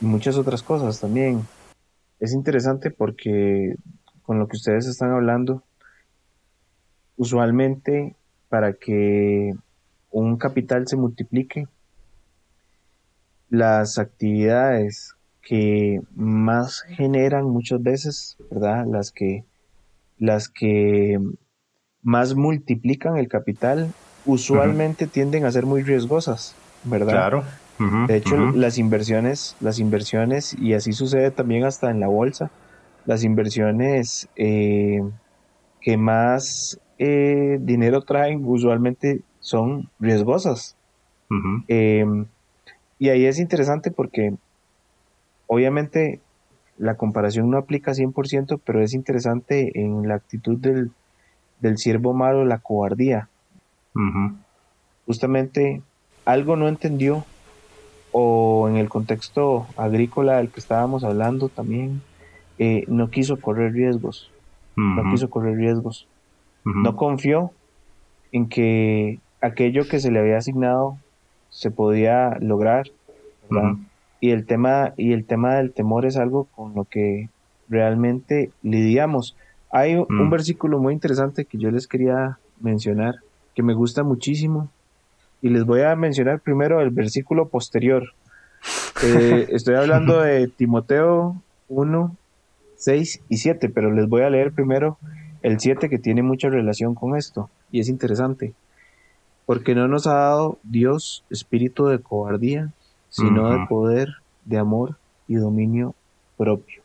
[0.00, 1.44] y muchas otras cosas también
[2.22, 3.74] es interesante porque
[4.22, 5.64] con lo que ustedes están hablando,
[7.16, 8.14] usualmente
[8.48, 9.54] para que
[10.10, 11.66] un capital se multiplique,
[13.52, 18.86] las actividades que más generan muchas veces, ¿verdad?
[18.86, 19.44] Las que,
[20.18, 21.20] las que
[22.02, 23.92] más multiplican el capital,
[24.24, 27.12] usualmente tienden a ser muy riesgosas, ¿verdad?
[27.12, 27.44] Claro.
[28.06, 32.50] de hecho, las inversiones, las inversiones, y así sucede también hasta en la bolsa,
[33.04, 35.02] las inversiones eh,
[35.82, 40.74] que más eh, dinero traen usualmente son riesgosas.
[43.02, 44.32] Y ahí es interesante porque
[45.48, 46.20] obviamente
[46.78, 50.92] la comparación no aplica 100%, pero es interesante en la actitud del,
[51.58, 53.28] del siervo malo, la cobardía.
[55.04, 55.82] Justamente
[56.24, 57.24] algo no entendió
[58.12, 62.02] o en el contexto agrícola del que estábamos hablando también,
[62.60, 64.30] eh, no quiso correr riesgos,
[64.76, 66.06] no quiso correr riesgos,
[66.64, 67.50] no confió
[68.30, 70.98] en que aquello que se le había asignado
[71.52, 72.90] se podía lograr,
[74.20, 77.28] Y el tema y el tema del temor es algo con lo que
[77.68, 79.36] realmente lidiamos.
[79.70, 80.30] Hay un, mm.
[80.30, 83.16] versículo muy interesante que yo les quería mencionar,
[83.54, 84.70] que me gusta muchísimo,
[85.42, 88.14] y les voy a mencionar primero el versículo posterior.
[89.04, 91.36] Eh, estoy hablando de Timoteo
[91.68, 92.16] 1,
[92.76, 94.98] 6 y 7, pero les voy a leer primero
[95.42, 98.54] el 7 que tiene mucha relación con esto, y es interesante
[99.52, 102.70] porque no nos ha dado Dios espíritu de cobardía,
[103.10, 104.08] sino de poder,
[104.46, 104.96] de amor
[105.28, 105.94] y dominio
[106.38, 106.82] propio.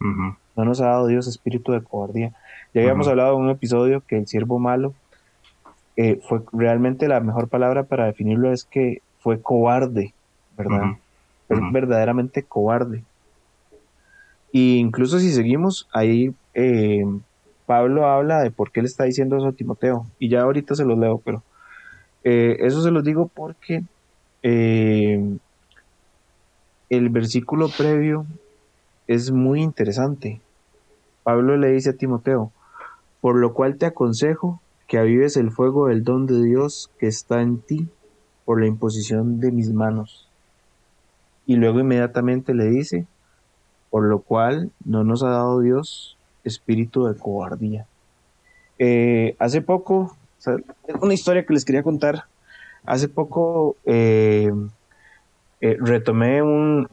[0.00, 2.32] No nos ha dado Dios espíritu de cobardía.
[2.74, 4.94] Ya habíamos hablado en un episodio que el siervo malo
[5.96, 10.12] eh, fue realmente la mejor palabra para definirlo es que fue cobarde,
[10.56, 10.96] ¿verdad?
[11.48, 13.04] Es verdaderamente cobarde.
[14.50, 17.04] Y incluso si seguimos, ahí eh,
[17.64, 20.04] Pablo habla de por qué le está diciendo eso a Timoteo.
[20.18, 21.44] Y ya ahorita se los leo, pero
[22.24, 23.84] eh, eso se lo digo porque
[24.42, 25.38] eh,
[26.90, 28.26] el versículo previo
[29.06, 30.40] es muy interesante.
[31.22, 32.52] Pablo le dice a Timoteo,
[33.20, 37.42] por lo cual te aconsejo que avives el fuego del don de Dios que está
[37.42, 37.88] en ti
[38.44, 40.28] por la imposición de mis manos.
[41.46, 43.06] Y luego inmediatamente le dice,
[43.90, 47.86] por lo cual no nos ha dado Dios espíritu de cobardía.
[48.78, 50.16] Eh, hace poco
[51.00, 52.24] una historia que les quería contar.
[52.84, 54.50] Hace poco eh,
[55.60, 56.88] eh, retomé un,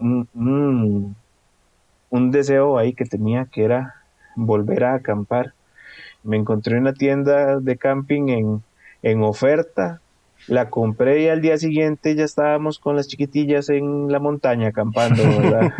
[2.10, 3.95] un, deseo ahí que tenía, que era
[4.36, 5.53] volver a acampar.
[6.23, 8.63] Me encontré una tienda de camping en,
[9.03, 10.01] en oferta,
[10.47, 15.23] la compré y al día siguiente ya estábamos con las chiquitillas en la montaña acampando,
[15.39, 15.73] ¿verdad?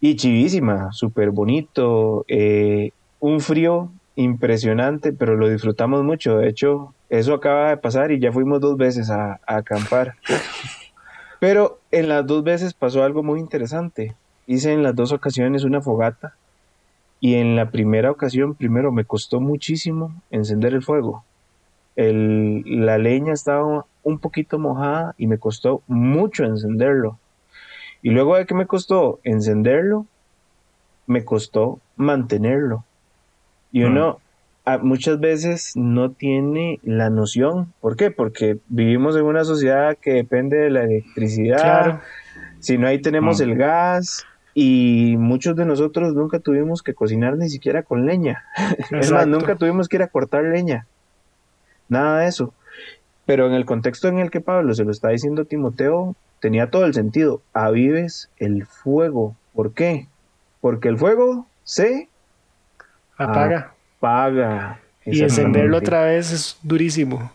[0.00, 6.38] y chivísima, súper bonito, eh, un frío impresionante, pero lo disfrutamos mucho.
[6.38, 10.16] De hecho, eso acaba de pasar y ya fuimos dos veces a, acampar.
[11.40, 14.16] Pero en las dos veces pasó algo muy interesante.
[14.48, 16.34] Hice en las dos ocasiones una fogata
[17.20, 21.24] y en la primera ocasión, primero me costó muchísimo encender el fuego.
[21.94, 27.20] la leña estaba un poquito mojada y me costó mucho encenderlo.
[28.02, 30.06] Y luego de que me costó encenderlo,
[31.06, 32.84] me costó mantenerlo.
[33.72, 34.20] Y uno
[34.64, 37.72] ah, muchas veces no tiene la noción.
[37.80, 38.10] ¿Por qué?
[38.10, 42.00] Porque vivimos en una sociedad que depende de la electricidad.
[42.60, 44.26] Si no, ahí tenemos el gas.
[44.54, 48.44] Y muchos de nosotros nunca tuvimos que cocinar ni siquiera con leña.
[48.90, 50.86] es más, nunca tuvimos que ir a cortar leña.
[51.88, 52.52] Nada de eso.
[53.24, 56.70] Pero en el contexto en el que Pablo se lo está diciendo a Timoteo, tenía
[56.70, 57.42] todo el sentido.
[57.52, 59.36] Avives el fuego.
[59.54, 60.08] ¿Por qué?
[60.60, 62.08] Porque el fuego se
[63.18, 63.74] Apaga.
[63.98, 64.80] Apaga.
[65.04, 67.32] Y encenderlo otra vez es durísimo.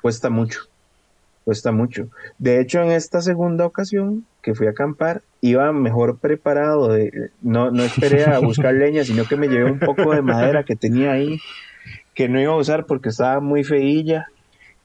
[0.00, 0.60] Cuesta mucho.
[1.44, 2.08] Cuesta mucho.
[2.38, 6.88] De hecho, en esta segunda ocasión que fui a acampar, iba mejor preparado.
[6.88, 10.64] De, no, no esperé a buscar leña, sino que me llevé un poco de madera
[10.64, 11.40] que tenía ahí,
[12.14, 14.26] que no iba a usar porque estaba muy feilla.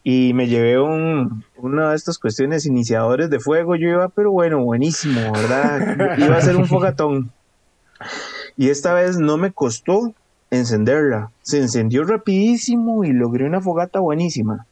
[0.04, 3.76] Y me llevé un, una de estas cuestiones iniciadores de fuego.
[3.76, 6.18] Yo iba, pero bueno, buenísimo, ¿verdad?
[6.18, 7.32] Iba a ser un fogatón.
[8.56, 10.14] Y esta vez no me costó
[10.52, 11.32] encenderla.
[11.42, 14.66] Se encendió rapidísimo y logré una fogata buenísima.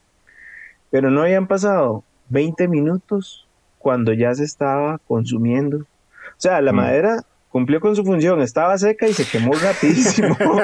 [0.89, 3.47] Pero no habían pasado 20 minutos
[3.77, 5.79] cuando ya se estaba consumiendo.
[5.79, 6.75] O sea, la mm.
[6.75, 10.35] madera cumplió con su función, estaba seca y se quemó rapidísimo.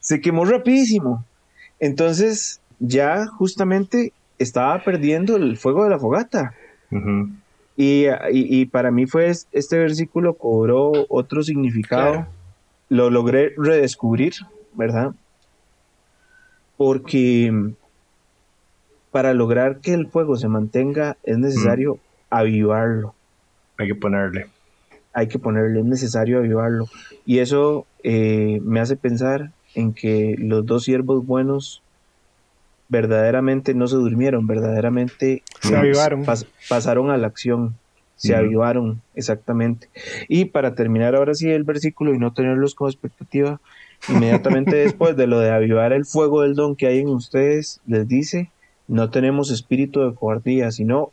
[0.00, 1.24] se quemó rapidísimo.
[1.78, 6.54] Entonces, ya justamente estaba perdiendo el fuego de la fogata.
[7.76, 12.26] y, para mí fue este versículo cobró otro significado
[12.92, 14.34] lo logré redescubrir,
[14.74, 15.12] ¿verdad?
[16.76, 17.72] Porque
[19.10, 23.14] para lograr que el fuego se mantenga es necesario avivarlo.
[23.78, 24.46] Hay que ponerle.
[25.14, 26.86] Hay que ponerle, es necesario avivarlo.
[27.24, 31.82] Y eso eh, me hace pensar en que los dos siervos buenos
[32.90, 36.26] verdaderamente no se durmieron, verdaderamente se avivaron.
[36.68, 37.74] pasaron a la acción,
[38.22, 39.88] se avivaron, exactamente.
[40.28, 43.60] Y para terminar ahora sí el versículo y no tenerlos como expectativa,
[44.08, 48.06] inmediatamente después de lo de avivar el fuego del don que hay en ustedes, les
[48.06, 48.52] dice,
[48.86, 51.10] no tenemos espíritu de cobardía, sino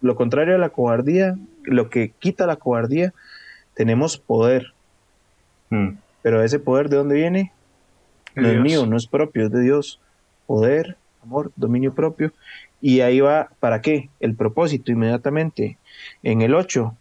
[0.00, 3.12] lo contrario a la cobardía, lo que quita la cobardía,
[3.74, 4.72] tenemos poder.
[5.68, 5.98] Mm.
[6.22, 7.52] Pero ese poder de dónde viene?
[8.34, 10.00] No es mío, no es propio, es de Dios.
[10.46, 12.32] Poder, amor, dominio propio.
[12.80, 14.08] Y ahí va, ¿para qué?
[14.20, 15.78] El propósito inmediatamente.
[16.22, 16.94] En el 8,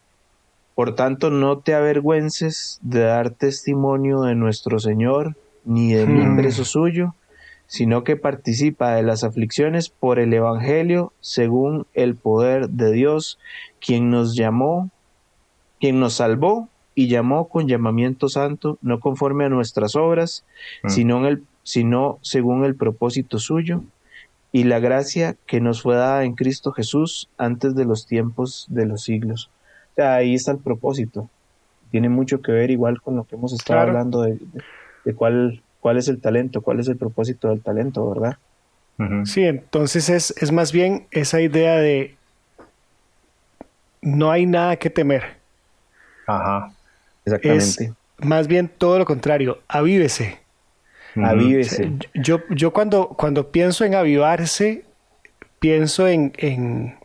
[0.76, 6.52] por tanto, no te avergüences de dar testimonio de nuestro Señor, ni de mi hmm.
[6.52, 7.16] suyo,
[7.68, 13.40] sino que participa de las aflicciones por el Evangelio según el poder de Dios,
[13.80, 14.90] quien nos llamó,
[15.80, 20.46] quien nos salvó y llamó con llamamiento santo, no conforme a nuestras obras,
[20.84, 20.90] mm.
[20.90, 23.84] sino, en el, sino según el propósito suyo
[24.52, 28.86] y la gracia que nos fue dada en Cristo Jesús antes de los tiempos de
[28.86, 29.50] los siglos.
[29.98, 31.30] ahí está el propósito.
[31.92, 34.38] Tiene mucho que ver igual con lo que hemos estado hablando de,
[35.06, 38.38] de cuál cuál es el talento, cuál es el propósito del talento, ¿verdad?
[39.24, 42.16] Sí, entonces es, es más bien esa idea de
[44.02, 45.38] no hay nada que temer.
[46.28, 46.74] Ajá,
[47.24, 47.86] exactamente.
[47.86, 50.40] Es más bien todo lo contrario, avívese.
[51.16, 51.92] Avívese.
[52.14, 54.86] Yo, yo cuando, cuando pienso en avivarse,
[55.60, 56.98] pienso en, en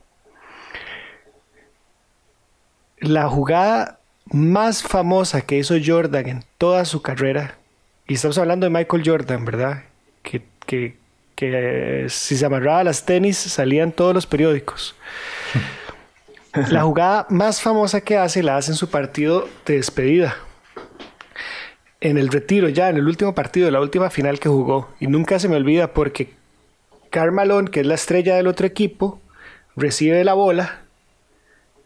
[2.99, 7.59] la jugada más famosa que hizo Jordan en toda su carrera
[8.07, 9.85] y estamos hablando de Michael Jordan, ¿verdad?
[10.23, 10.97] Que, que,
[11.35, 14.95] que si se amarraba las tenis salían todos los periódicos.
[16.71, 20.37] La jugada más famosa que hace la hace en su partido de despedida.
[22.05, 24.91] En el retiro, ya en el último partido, la última final que jugó.
[25.01, 26.35] Y nunca se me olvida porque
[27.09, 29.23] Carmalón, que es la estrella del otro equipo,
[29.75, 30.83] recibe la bola,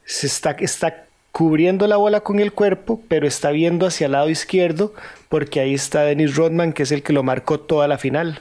[0.04, 4.28] se está, está cubriendo la bola con el cuerpo, pero está viendo hacia el lado
[4.28, 4.92] izquierdo
[5.28, 8.40] porque ahí está Dennis Rodman, que es el que lo marcó toda la final.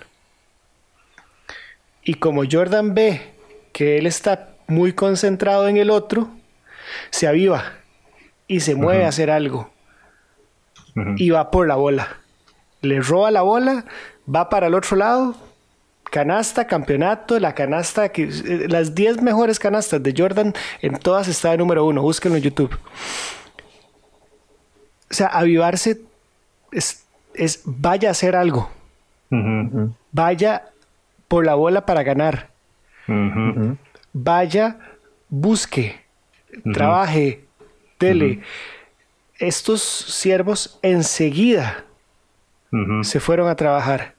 [2.04, 3.22] Y como Jordan ve
[3.72, 6.28] que él está muy concentrado en el otro,
[7.12, 7.74] se aviva
[8.48, 9.70] y se mueve a hacer algo.
[11.18, 12.08] Y va por la bola.
[12.82, 13.86] Le roba la bola,
[14.34, 15.36] va para el otro lado,
[16.12, 21.52] canasta, campeonato, la canasta, que, eh, las 10 mejores canastas de Jordan, en todas está
[21.52, 22.78] de número uno, búsquenlo en YouTube.
[25.10, 26.02] O sea, avivarse
[26.72, 28.70] es, es vaya a hacer algo.
[30.12, 30.70] Vaya
[31.28, 32.50] por la bola para ganar.
[34.14, 34.78] Vaya,
[35.30, 36.02] busque,
[36.74, 37.46] trabaje,
[38.00, 38.42] dele.
[39.40, 41.86] Estos siervos enseguida
[43.04, 44.16] se fueron a trabajar.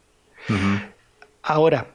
[1.43, 1.87] Ahora,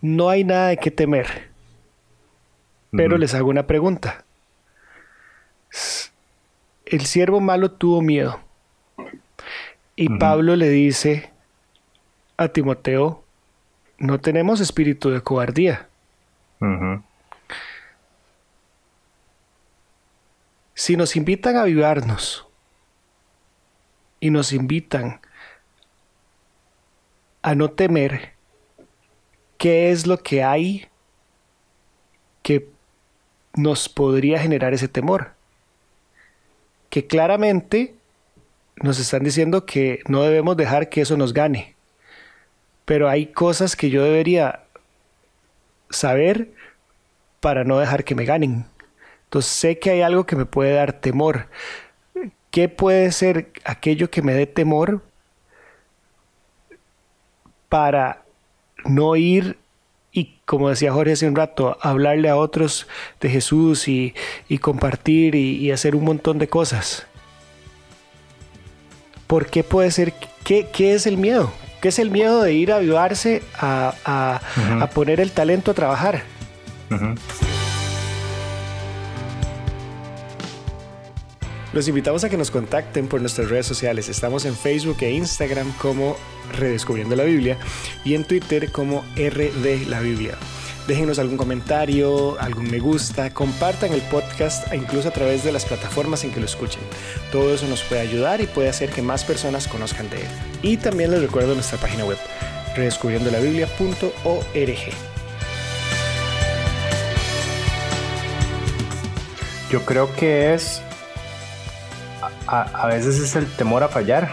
[0.00, 1.50] no hay nada de qué temer.
[2.92, 4.24] Pero les hago una pregunta.
[6.84, 8.40] El siervo malo tuvo miedo.
[9.94, 11.30] Y Pablo le dice
[12.36, 13.22] a Timoteo,
[13.98, 15.88] no tenemos espíritu de cobardía.
[20.80, 22.46] Si nos invitan a avivarnos,
[24.18, 25.20] y nos invitan
[27.42, 28.32] a no temer
[29.58, 30.88] qué es lo que hay
[32.42, 32.66] que
[33.52, 35.34] nos podría generar ese temor.
[36.88, 37.94] Que claramente
[38.76, 41.76] nos están diciendo que no debemos dejar que eso nos gane.
[42.86, 44.64] Pero hay cosas que yo debería
[45.90, 46.54] saber
[47.40, 48.69] para no dejar que me ganen.
[49.30, 51.46] Entonces sé que hay algo que me puede dar temor.
[52.50, 55.04] ¿Qué puede ser aquello que me dé temor
[57.68, 58.24] para
[58.84, 59.56] no ir
[60.10, 62.88] y, como decía Jorge hace un rato, hablarle a otros
[63.20, 64.14] de Jesús y,
[64.60, 67.06] compartir y, hacer un montón de cosas?
[69.28, 70.12] ¿Por qué puede ser?
[70.42, 71.52] ¿Qué, es el miedo?
[71.80, 74.40] ¿Qué es el miedo de ir a avivarse a,
[74.92, 76.24] poner el talento a trabajar?
[81.72, 84.08] Los invitamos a que nos contacten por nuestras redes sociales.
[84.08, 86.16] Estamos en Facebook e Instagram como
[86.58, 87.58] Redescubriendo la Biblia
[88.04, 90.34] y en Twitter como RD la Biblia.
[90.88, 95.64] Déjenos algún comentario, algún me gusta, compartan el podcast e incluso a través de las
[95.64, 96.82] plataformas en que lo escuchen.
[97.30, 100.28] Todo eso nos puede ayudar y puede hacer que más personas conozcan de él.
[100.62, 102.18] Y también les recuerdo nuestra página web,
[102.74, 105.10] redescubriendo la redescubriendolabiblia.org.
[109.70, 110.82] Yo creo que es
[112.50, 114.28] a, veces es el temor a fallar,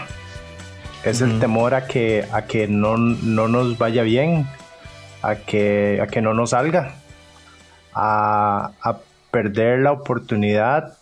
[1.04, 4.46] es el temor a que, a que no, nos vaya bien,
[5.22, 6.94] a que, a que no nos salga,
[7.94, 8.98] a, a
[9.30, 10.98] perder la oportunidad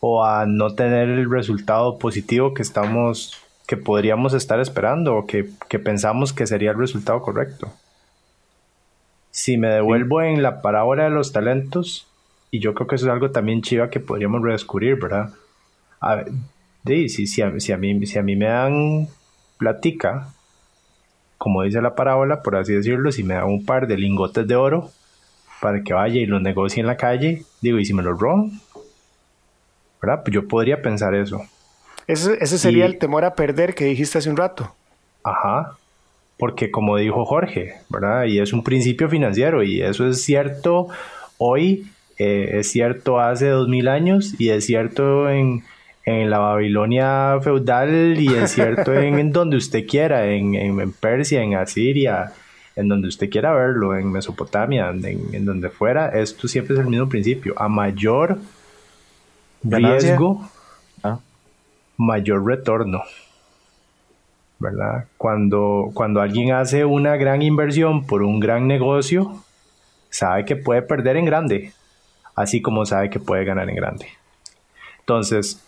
[0.00, 3.36] o a no tener el resultado positivo que estamos
[3.68, 5.44] que podríamos estar esperando o que,
[5.78, 7.70] pensamos que sería el resultado correcto.
[9.30, 12.06] Si me devuelvo en la parábola de los talentos,
[12.50, 15.34] y yo creo que eso es algo también chiva que podríamos redescubrir, ¿verdad?
[16.00, 16.24] A
[16.84, 19.08] si, si, a, si, a mí, si a mí me dan
[19.58, 20.28] platica,
[21.36, 24.56] como dice la parábola, por así decirlo, si me dan un par de lingotes de
[24.56, 24.90] oro
[25.60, 28.60] para que vaya y los negocie en la calle, digo, ¿y si me los roban?
[30.00, 30.22] ¿Verdad?
[30.24, 31.42] Pues yo podría pensar eso.
[32.06, 34.74] Ese, sería el temor a perder que dijiste hace un rato.
[35.22, 35.76] Ajá,
[36.38, 38.24] porque como dijo Jorge, ¿verdad?
[38.24, 40.88] Y es un principio financiero y eso es cierto
[41.36, 41.86] hoy,
[42.18, 45.64] eh, es cierto hace dos mil años y es cierto en,
[46.06, 52.32] la Babilonia feudal y es cierto en, donde usted quiera, en, en, Persia, en Asiria,
[52.76, 57.08] en donde usted quiera verlo, en Mesopotamia, en, donde fuera, esto siempre es el mismo
[57.08, 57.54] principio.
[57.56, 58.38] A mayor
[59.62, 60.48] riesgo,
[61.96, 63.02] mayor retorno.
[64.60, 65.06] ¿Verdad?
[65.16, 69.44] Cuando, cuando alguien hace una gran inversión por un gran negocio,
[70.10, 71.72] sabe que puede perder en grande,
[72.34, 74.06] así como sabe que puede ganar en grande.
[75.00, 75.64] Entonces,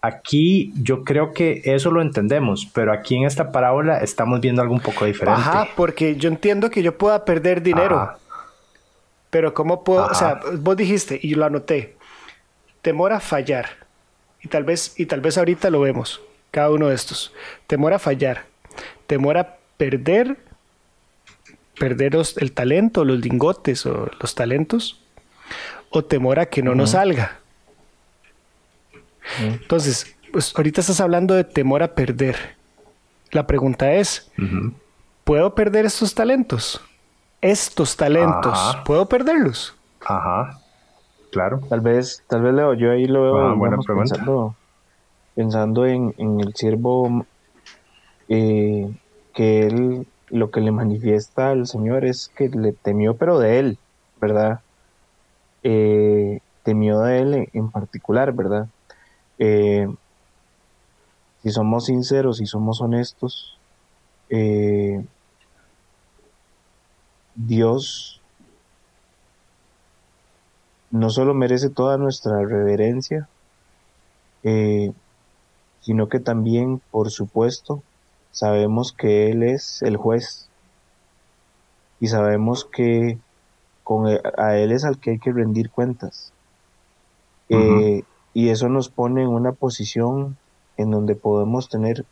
[0.00, 4.74] aquí yo creo que eso lo entendemos, pero aquí en esta parábola estamos viendo algo
[4.74, 5.40] un poco diferente.
[5.40, 8.12] Ajá, porque yo entiendo que yo pueda perder dinero.
[9.30, 10.06] Pero ¿cómo puedo?
[10.06, 11.96] O sea, vos dijiste, y lo anoté,
[12.82, 13.68] temor a fallar.
[14.40, 16.20] Y tal vez, y tal vez ahorita lo vemos,
[16.50, 17.32] cada uno de estos.
[17.66, 18.44] Temor a fallar,
[19.06, 20.38] temor a perder,
[21.78, 25.00] perder el talento, los lingotes o los talentos,
[25.90, 27.40] o temor a que no nos salga.
[29.40, 32.36] Entonces, pues ahorita estás hablando de temor a perder.
[33.30, 34.30] La pregunta es,
[35.24, 36.80] ¿puedo perder estos talentos?
[37.40, 39.76] Estos talentos, ¿puedo perderlos?
[40.00, 40.60] Ajá.
[41.30, 41.60] Claro.
[41.68, 44.54] Tal vez, tal vez Leo, yo ahí lo veo ah, pensando,
[45.34, 47.26] pensando en, el siervo
[48.28, 48.90] eh,
[49.34, 53.78] que él lo que le manifiesta al Señor es que le temió, pero de él,
[54.20, 54.60] ¿verdad?
[55.62, 58.68] Eh, temió de él en particular, ¿verdad?
[59.38, 59.88] Eh,
[61.42, 63.58] si somos sinceros y somos honestos,
[67.34, 68.20] Dios
[70.90, 73.28] no solo merece toda nuestra reverencia,
[74.42, 74.92] eh,
[75.80, 77.82] sino que también, por supuesto,
[78.32, 80.48] sabemos que Él es el juez
[82.00, 83.18] y sabemos que
[83.84, 86.32] con a Él es al que hay que rendir cuentas.
[87.48, 88.02] Eh,
[88.38, 90.36] y eso nos pone en una posición
[90.76, 92.04] en donde podemos tener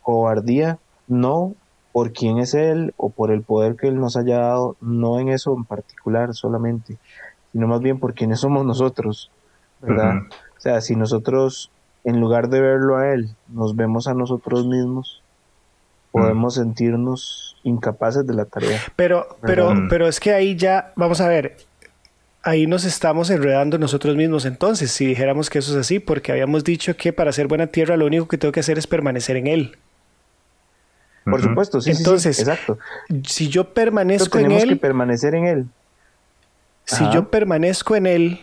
[0.00, 0.78] cobardía,
[1.08, 1.54] no
[1.90, 5.28] por quién es Él o por el poder que Él nos haya dado, no en
[5.28, 6.98] eso en particular solamente,
[7.50, 9.32] sino más bien por quienes somos nosotros,
[9.80, 10.18] ¿verdad?
[10.56, 11.72] O sea, si nosotros,
[12.04, 15.20] en lugar de verlo a Él, nos vemos a nosotros mismos,
[16.12, 18.78] podemos sentirnos incapaces de la tarea.
[18.94, 21.56] Pero, pero, pero es que ahí ya, vamos a ver,
[22.42, 26.64] ahí nos estamos enredando nosotros mismos entonces, si dijéramos que eso es así, porque habíamos
[26.64, 29.46] dicho que para ser buena tierra lo único que tengo que hacer es permanecer en
[29.46, 29.78] Él.
[31.24, 31.90] Por supuesto, sí.
[31.90, 32.78] Entonces, sí, exacto.
[33.24, 34.50] Si yo permanezco en Él.
[34.50, 35.66] Tenemos que permanecer en Él.
[36.96, 38.40] Si yo permanezco en él,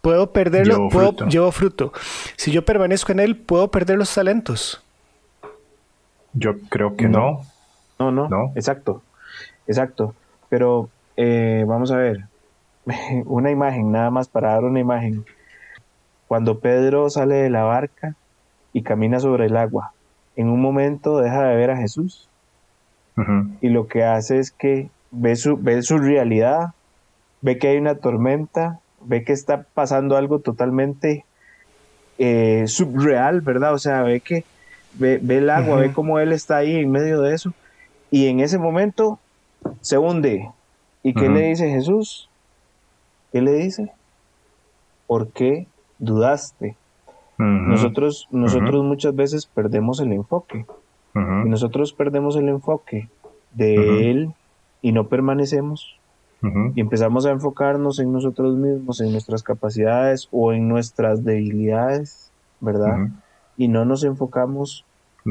[0.00, 1.26] puedo perderlo, llevo, puedo, fruto.
[1.26, 1.92] llevo fruto.
[2.36, 4.82] Si yo permanezco en él, puedo perder los talentos.
[6.32, 7.42] Yo creo que no.
[7.98, 8.52] No, no, no.
[8.56, 9.02] exacto,
[9.66, 10.14] exacto.
[10.48, 12.24] Pero eh, vamos a ver,
[13.26, 15.24] una imagen, nada más para dar una imagen.
[16.28, 18.14] Cuando Pedro sale de la barca
[18.72, 19.92] y camina sobre el agua,
[20.36, 22.28] en un momento deja de ver a Jesús
[23.60, 26.72] y lo que hace es que ve su, ve su realidad
[27.40, 31.24] ve que hay una tormenta, ve que está pasando algo totalmente
[32.18, 33.74] eh, subreal, ¿verdad?
[33.74, 34.44] O sea, ve que
[34.94, 37.52] ve, el agua, ve cómo él está ahí en medio de eso,
[38.10, 39.18] y en ese momento
[39.80, 40.50] se hunde.
[41.02, 42.28] ¿Y qué le dice Jesús?
[43.32, 43.92] ¿Qué le dice?
[45.06, 45.66] ¿Por qué
[45.98, 46.76] dudaste?
[47.38, 50.66] Nosotros, nosotros muchas veces perdemos el enfoque.
[51.14, 53.08] Y nosotros perdemos el enfoque
[53.52, 54.34] de Él
[54.82, 56.00] y no permanecemos
[56.74, 63.08] y empezamos a enfocarnos en nosotros mismos, en nuestras capacidades o en nuestras debilidades, ¿verdad?
[63.58, 64.86] Y no nos enfocamos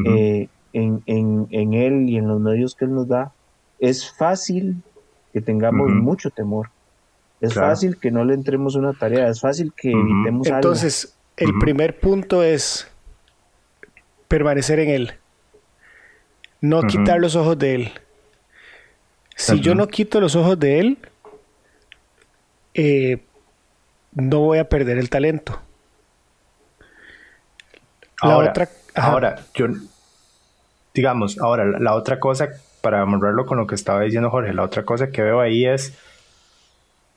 [0.05, 3.31] eh, en, Él y en los medios que Él nos da,
[3.79, 4.83] es fácil
[5.33, 6.69] que tengamos mucho temor.
[7.41, 10.57] Es fácil que no le entremos una tarea, es fácil que evitemos algo.
[10.57, 12.89] Entonces, el primer punto es
[14.27, 15.13] permanecer en él.
[16.61, 17.91] No quitar los ojos de él.
[19.35, 20.97] Si yo no quito los ojos de él,
[22.73, 23.23] eh,
[24.13, 25.61] no voy a perder el talento.
[28.21, 29.67] ahora, otra, ahora, yo,
[30.93, 32.49] digamos, ahora la otra cosa,
[32.81, 35.97] para amarrarlo con lo que estaba diciendo Jorge, la otra cosa que veo ahí es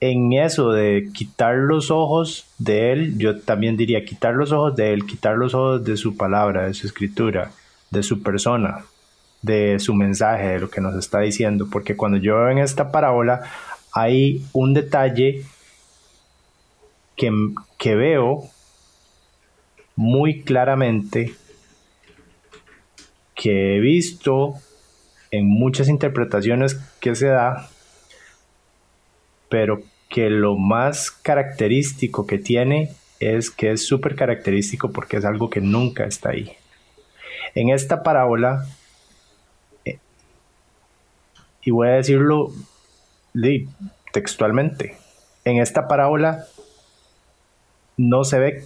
[0.02, 4.92] en eso de quitar los ojos de él, yo también diría quitar los ojos de
[4.92, 7.52] él, quitar los ojos de su palabra, de su escritura,
[7.92, 8.84] de su persona,
[9.42, 12.90] de su mensaje, de lo que nos está diciendo, porque cuando yo veo en esta
[12.90, 13.42] parábola
[13.92, 15.44] hay un detalle
[17.14, 17.30] que,
[17.78, 18.42] que veo
[19.94, 21.32] muy claramente
[23.36, 24.54] que he visto
[25.30, 27.68] en muchas interpretaciones que se da,
[29.48, 35.48] pero que lo más característico que tiene es que es súper característico porque es algo
[35.48, 36.52] que nunca está ahí.
[37.54, 38.66] En esta parábola,
[39.86, 39.98] eh,
[41.62, 42.52] y voy a decirlo
[44.12, 44.98] textualmente,
[45.46, 46.44] en esta parábola
[47.96, 48.64] no se ve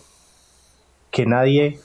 [1.13, 1.79] que nadie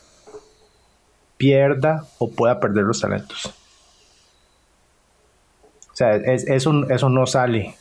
[1.38, 3.54] pierda o pueda perder los talentos.
[5.92, 7.76] O sea, eso, eso no sale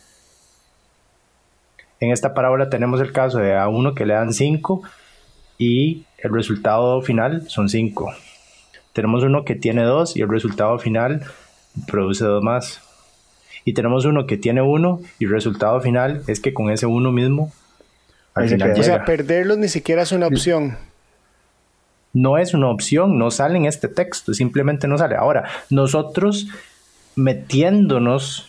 [2.01, 4.83] en esta parábola tenemos el caso de a uno que le dan 5
[5.59, 8.13] y el resultado final son 5.
[8.93, 11.23] Tenemos uno que tiene 2 y el resultado final
[11.87, 12.81] produce 2 más.
[13.65, 17.13] Y tenemos uno que tiene 1 y el resultado final es que con ese 1
[17.13, 17.53] mismo
[18.35, 20.79] al final O sea, perderlos ni siquiera es una opción.
[22.13, 25.17] No es una opción, no sale en este texto, simplemente no sale.
[25.17, 26.49] Ahora, nosotros
[27.15, 28.49] metiéndonos,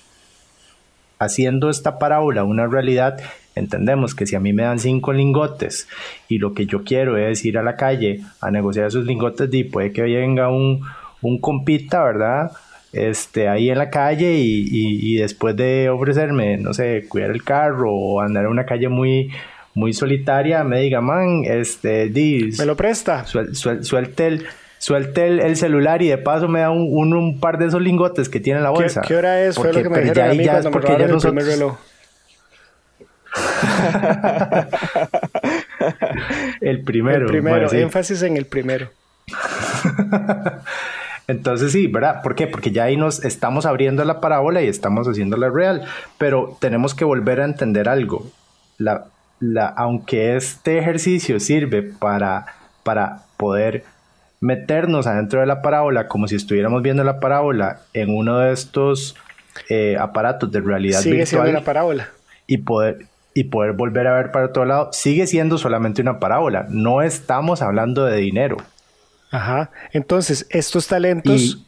[1.19, 3.19] haciendo esta parábola una realidad,
[3.55, 5.87] Entendemos que si a mí me dan cinco lingotes
[6.29, 9.63] y lo que yo quiero es ir a la calle a negociar esos lingotes, y
[9.65, 10.81] puede que venga un,
[11.21, 12.51] un compita, ¿verdad?
[12.93, 18.21] Este, ahí en la calle y, después de ofrecerme, no sé, cuidar el carro o
[18.21, 19.31] andar en una calle muy,
[19.73, 23.25] muy solitaria, me diga, man, este, di, me lo presta.
[23.25, 24.45] suelte el,
[24.77, 28.41] suelte el, celular y de paso me da un, un, par de esos lingotes que
[28.41, 29.01] tiene en la bolsa.
[29.07, 29.55] ¿Qué, hora es?
[29.55, 31.77] Fue lo que me dijeron a mí cuando me el primer reloj.
[36.61, 37.25] el primero.
[37.25, 38.89] El primero, énfasis en el primero.
[41.27, 42.21] Entonces sí, ¿verdad?
[42.23, 42.47] ¿Por qué?
[42.47, 45.85] Porque ya ahí nos estamos abriendo la parábola y estamos haciéndola real,
[46.17, 48.29] pero tenemos que volver a entender algo.
[48.77, 49.05] La,
[49.39, 52.47] la, aunque este ejercicio sirve para,
[52.83, 53.85] para poder
[54.41, 59.15] meternos adentro de la parábola como si estuviéramos viendo la parábola en uno de estos
[59.69, 62.09] eh, aparatos de realidad Sigue virtual siendo una parábola.
[62.47, 66.67] y poder y poder volver a ver para otro lado, sigue siendo solamente una parábola.
[66.69, 68.57] No estamos hablando de dinero.
[69.31, 69.71] Ajá.
[69.93, 71.59] Entonces, estos talentos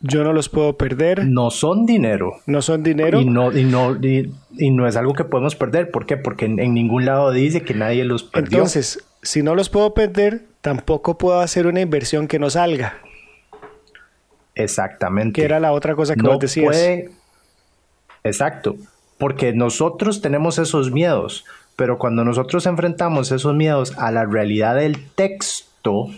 [0.00, 1.24] yo no los puedo perder.
[1.24, 2.34] No son dinero.
[2.46, 3.20] No son dinero.
[3.20, 5.90] Y no, y no, y, no es algo que podemos perder.
[5.90, 6.18] ¿Por qué?
[6.18, 8.58] Porque en, ningún lado dice que nadie los perdió.
[8.58, 12.98] Entonces, si no los puedo perder, tampoco puedo hacer una inversión que no salga.
[14.54, 15.40] Exactamente.
[15.40, 16.66] Que era la otra cosa que no vos decías.
[16.66, 17.10] Puede...
[18.22, 18.76] Exacto
[19.18, 21.44] porque nosotros tenemos esos miedos,
[21.76, 26.08] pero cuando nosotros enfrentamos esos miedos a la realidad del texto,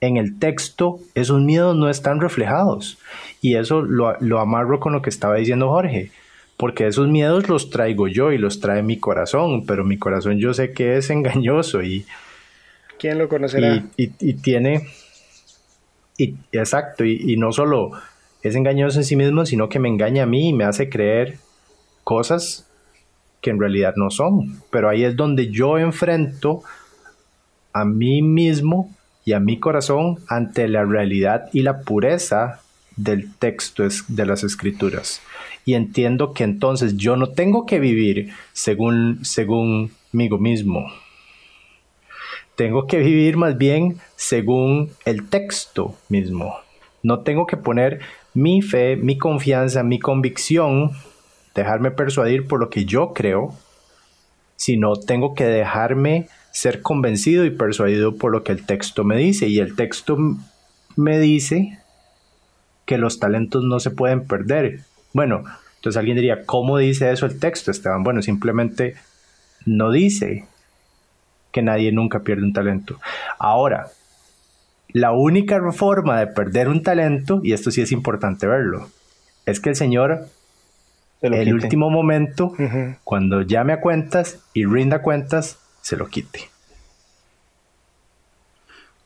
[0.00, 2.98] en el texto esos miedos no están reflejados.
[3.40, 6.10] Y eso lo, amarro con lo que estaba diciendo Jorge,
[6.56, 10.52] porque esos miedos los traigo yo y los trae mi corazón, pero mi corazón yo
[10.52, 12.06] sé que es engañoso y...
[12.98, 13.84] ¿Quién lo conocerá?
[13.96, 14.86] Y, tiene...
[16.18, 17.92] Y, exacto, y, y no solo
[18.42, 21.38] es engañoso en sí mismo, sino que me engaña a mí y me hace creer
[22.10, 22.66] cosas
[23.40, 24.60] que en realidad no son.
[24.72, 26.64] Pero ahí es donde yo enfrento
[27.72, 28.92] a mí mismo
[29.24, 32.62] y a mi corazón ante la realidad y la pureza
[32.96, 35.22] del texto de las escrituras.
[35.64, 40.90] Y entiendo que entonces yo no tengo que vivir según, según mí mismo.
[42.56, 46.56] Tengo que vivir más bien según el texto mismo.
[47.04, 48.00] No tengo que poner
[48.34, 50.90] mi fe, mi confianza, mi convicción
[51.54, 53.54] dejarme persuadir por lo que yo creo,
[54.56, 59.48] sino tengo que dejarme ser convencido y persuadido por lo que el texto me dice.
[59.48, 60.16] Y el texto
[60.96, 61.78] me dice
[62.84, 64.80] que los talentos no se pueden perder.
[65.12, 65.44] Bueno,
[65.76, 68.02] entonces alguien diría, ¿cómo dice eso el texto, Esteban?
[68.02, 68.96] Bueno, simplemente
[69.64, 70.44] no dice
[71.52, 73.00] que nadie nunca pierde un talento.
[73.38, 73.88] Ahora,
[74.88, 78.88] la única forma de perder un talento, y esto sí es importante verlo,
[79.46, 80.26] es que el Señor
[81.22, 82.52] el último momento,
[83.04, 86.48] cuando llame a cuentas y rinda cuentas, se lo quite.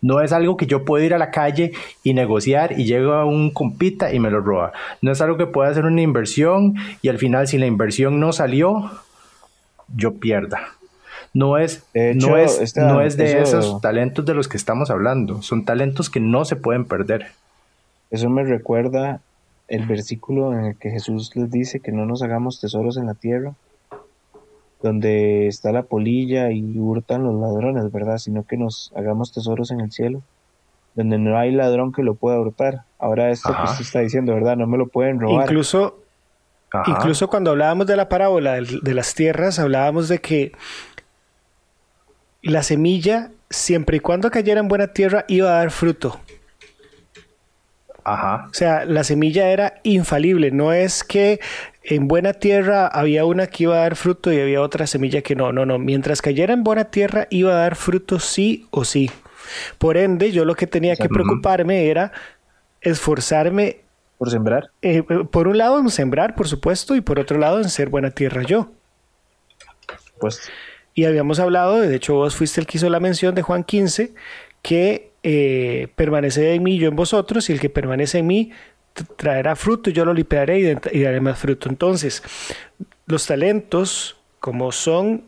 [0.01, 3.25] No es algo que yo pueda ir a la calle y negociar y llego a
[3.25, 4.73] un compita y me lo roba.
[5.01, 8.35] No es algo que pueda hacer una inversión y al final si la inversión no
[8.35, 8.91] salió,
[9.97, 10.61] yo pierda.
[11.33, 15.41] No es, no es, no es de esos talentos de los que estamos hablando.
[15.41, 17.29] Son talentos que no se pueden perder.
[18.11, 19.21] Eso me recuerda
[19.69, 23.15] el versículo en el que Jesús les dice que no nos hagamos tesoros en la
[23.15, 23.55] tierra,
[24.83, 28.19] donde está la polilla y hurtan los ladrones, ¿verdad?
[28.19, 30.23] Sino que nos hagamos tesoros en el cielo,
[30.95, 32.83] donde no hay ladrón que lo pueda hurtar.
[32.99, 34.57] Ahora esto que usted está diciendo, ¿verdad?
[34.57, 35.47] No me lo pueden robar.
[35.47, 36.01] Incluso,
[36.87, 40.53] incluso cuando hablábamos de la parábola de las tierras, hablábamos de que
[42.43, 46.21] la semilla, siempre y cuando cayera en buena tierra, iba a dar fruto.
[48.05, 48.49] Ajá.
[48.51, 50.51] O sea, la semilla era infalible.
[50.51, 51.41] No es que
[51.83, 55.35] en buena tierra había una que iba a dar fruto y había otra semilla que
[55.35, 55.53] no.
[55.53, 55.79] No, no.
[55.79, 59.11] Mientras cayera en buena tierra iba a dar fruto sí o sí.
[59.79, 62.13] Por ende, yo lo que tenía que preocuparme era
[62.81, 63.81] esforzarme.
[64.19, 64.71] ¿Por sembrar?
[64.83, 68.11] Eh, por un lado en sembrar, por supuesto, y por otro lado en ser buena
[68.11, 68.71] tierra yo.
[70.21, 70.41] Pues.
[70.95, 74.15] Y habíamos hablado, de hecho vos fuiste el que hizo la mención de Juan 15,
[74.63, 78.53] que eh, permanece en mí, yo en vosotros, y el que permanece en mí
[79.17, 81.71] traerá fruto, yo lo limpiaré y, daré más fruto.
[81.71, 82.23] Entonces,
[83.07, 85.25] los talentos, como son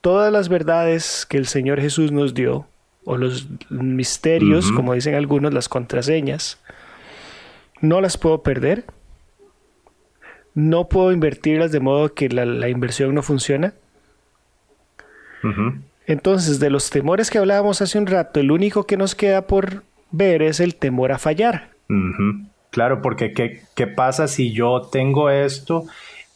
[0.00, 2.66] todas las verdades que el Señor Jesús nos dio,
[3.04, 6.58] o los misterios, como dicen algunos, las contraseñas,
[7.82, 8.86] no las puedo perder.
[10.54, 13.74] No puedo invertirlas de modo que la, inversión no funciona.
[16.06, 19.82] Entonces, de los temores que hablábamos hace un rato, el único que nos queda por
[20.10, 21.70] ver es el temor a fallar.
[22.70, 25.84] Claro, porque ¿qué, ¿qué, pasa si yo tengo esto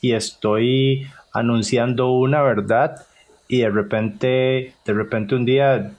[0.01, 3.07] y estoy anunciando una verdad
[3.49, 5.93] y de repente, de repente un día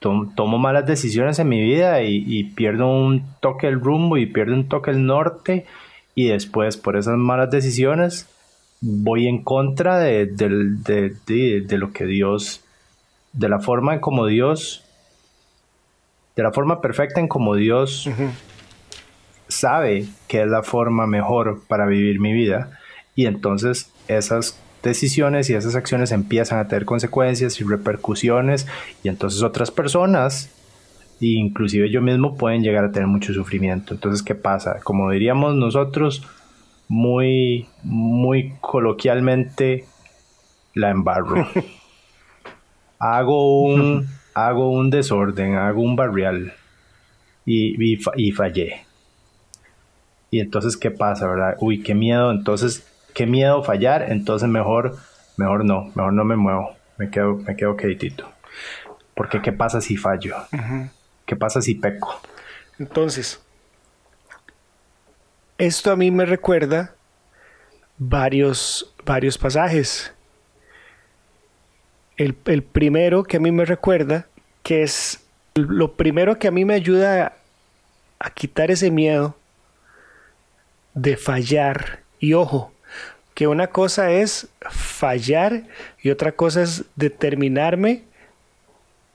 [0.00, 4.68] tomo malas decisiones en mi vida y, pierdo un toque el rumbo y pierdo un
[4.68, 5.66] toque el norte
[6.14, 8.28] y después por esas malas decisiones
[8.80, 12.64] voy en contra de, de, lo que Dios,
[13.32, 14.84] de la forma en como Dios,
[16.36, 18.08] de la forma perfecta en como Dios
[19.48, 22.78] sabe que es la forma mejor para vivir mi vida.
[23.14, 28.66] Y entonces esas decisiones y esas acciones empiezan a tener consecuencias y repercusiones
[29.02, 30.50] y entonces otras personas
[31.20, 33.94] inclusive yo mismo pueden llegar a tener mucho sufrimiento.
[33.94, 34.80] Entonces, ¿qué pasa?
[34.82, 36.26] Como diríamos nosotros,
[36.90, 39.84] muy, muy coloquialmente
[40.74, 41.46] la embarro.
[42.98, 46.52] hago, un, hago un desorden, hago un barrial
[47.46, 48.84] y, y, fallé.
[50.32, 51.56] Y entonces, ¿qué pasa, verdad?
[51.60, 52.84] Uy, qué miedo, entonces,
[53.14, 54.96] qué miedo fallar, entonces mejor,
[55.36, 58.28] mejor no, mejor no me muevo, me quedo, me quedo queditito.
[59.14, 60.34] Porque, ¿qué pasa si fallo?
[61.24, 62.20] ¿Qué pasa si peco?
[62.80, 63.40] Entonces,
[65.60, 66.94] esto a mí me recuerda
[67.98, 70.12] varios, varios pasajes.
[72.16, 74.26] El, primero que a mí me recuerda,
[74.62, 75.22] que es
[75.54, 77.36] lo primero que a mí me ayuda
[78.18, 79.36] a, quitar ese miedo
[80.94, 82.00] de fallar.
[82.18, 82.72] Y ojo,
[83.34, 85.64] que una cosa es fallar
[86.02, 88.04] y otra cosa es determinarme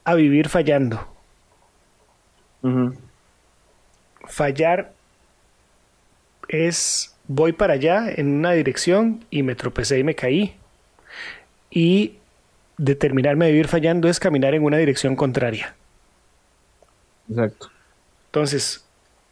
[0.03, 1.07] a vivir fallando.
[4.27, 4.94] Fallar
[6.47, 10.55] es voy para allá en una dirección y me tropecé y me caí.
[11.69, 12.17] Y
[12.77, 15.75] determinarme a vivir fallando es caminar en una dirección contraria.
[17.29, 17.69] Exacto.
[18.27, 18.85] Entonces,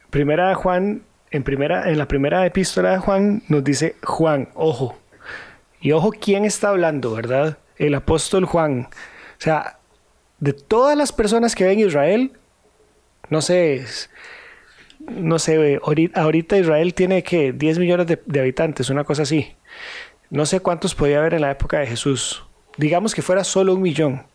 [0.09, 4.97] primera Juan, en, primera, en la primera epístola de Juan nos dice Juan, ojo.
[5.81, 7.57] Y ojo quién está hablando, ¿verdad?
[7.77, 8.87] El apóstol Juan.
[8.89, 9.79] O sea,
[10.39, 12.31] de todas las personas que ven Israel,
[13.29, 13.85] no sé,
[15.09, 15.79] no sé,
[16.13, 19.53] ahorita Israel tiene que 10 millones de, habitantes, una cosa así.
[20.29, 22.43] No sé cuántos podía haber en la época de Jesús.
[22.77, 24.25] Digamos que fuera solo un millón.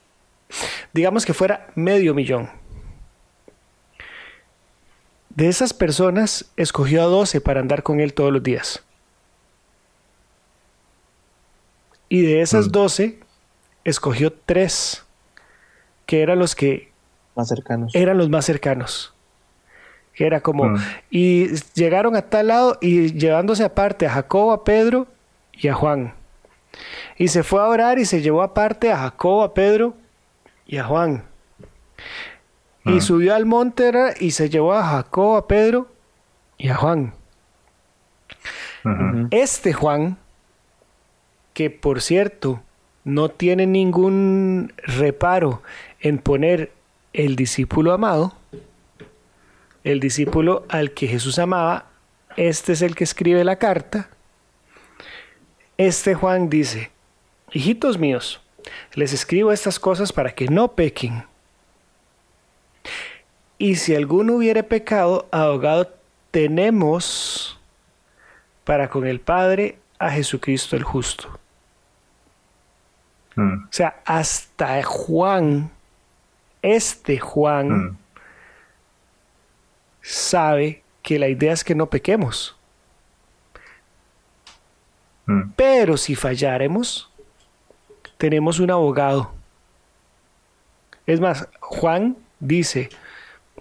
[0.93, 2.51] Digamos que fuera medio millón.
[5.31, 8.85] De esas personas escogió a 12 para andar con él todos los días.
[12.09, 13.25] Y de esas 12 mm.
[13.85, 15.05] escogió 3
[16.07, 16.91] que eran los que
[17.37, 17.95] más cercanos.
[17.95, 19.15] Eran los más cercanos
[20.19, 20.77] que era como, mm.
[21.13, 25.07] y llegaron a tal lado y llevándose aparte a Jacobo, a Pedro
[25.53, 26.13] y a Juan.
[27.19, 29.95] Y se fue a orar y se llevó aparte a Jacobo, a Pedro
[30.67, 31.23] y a Juan.
[32.85, 33.01] Y mm.
[33.01, 35.87] subió al monte y se llevó a Jacobo, a Pedro
[36.57, 37.13] y a Juan.
[39.31, 40.17] Este Juan,
[41.55, 42.61] que por cierto
[43.05, 45.63] no tiene ningún reparo
[46.01, 46.73] en poner
[47.13, 48.38] el discípulo amado,
[49.91, 51.87] el discípulo al que Jesús amaba,
[52.37, 54.11] este es el que escribe la carta.
[55.77, 56.91] Este Juan dice,
[57.53, 58.41] hijitos míos,
[58.95, 61.25] les escribo estas cosas para que no pequen.
[63.57, 65.93] Y si alguno hubiere pecado, abogado
[66.31, 67.59] tenemos
[68.65, 71.39] para con el Padre a Jesucristo el justo.
[73.35, 73.65] Mm.
[73.65, 75.71] O sea, hasta Juan,
[76.63, 77.99] este Juan, mm.
[80.09, 82.57] Sabe que la idea es que no pequemos.
[85.27, 85.51] Mm.
[85.55, 87.11] Pero si falláremos,
[88.17, 89.33] tenemos un abogado.
[91.07, 92.89] Es más, Juan dice,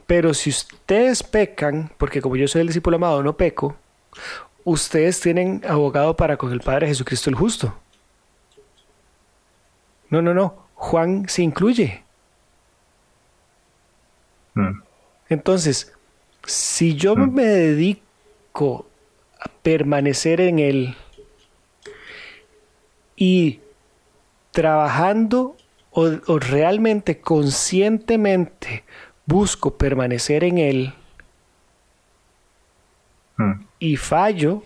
[0.05, 3.75] pero si ustedes pecan, porque como yo soy el discípulo amado, no peco,
[4.63, 7.77] ustedes tienen abogado para con el Padre Jesucristo el justo.
[10.09, 10.67] No, no, no.
[10.75, 12.03] Juan se incluye.
[14.53, 14.81] Mm.
[15.27, 15.96] Entonces,
[16.47, 17.33] si yo mm.
[17.33, 18.87] me dedico
[19.39, 20.95] a permanecer en Él
[23.15, 23.59] y
[24.51, 25.57] trabajando
[25.91, 28.83] o, o realmente conscientemente
[29.25, 30.93] busco permanecer en Él
[33.35, 33.51] mm.
[33.79, 34.63] y fallo,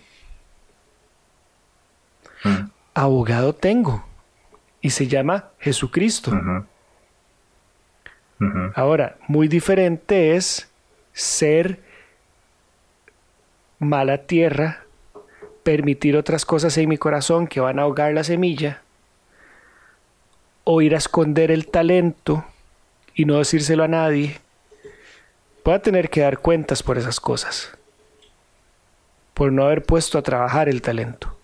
[2.43, 2.69] mm.
[2.93, 4.05] abogado tengo
[4.81, 6.31] y se llama Jesucristo.
[8.73, 10.70] Ahora, muy diferente es
[11.21, 11.79] ser
[13.79, 14.85] mala tierra,
[15.63, 18.81] permitir otras cosas en mi corazón que van a ahogar la semilla,
[20.63, 22.45] o ir a esconder el talento
[23.15, 24.39] y no decírselo a nadie,
[25.63, 27.75] voy a tener que dar cuentas por esas cosas,
[29.33, 31.35] por no haber puesto a trabajar el talento.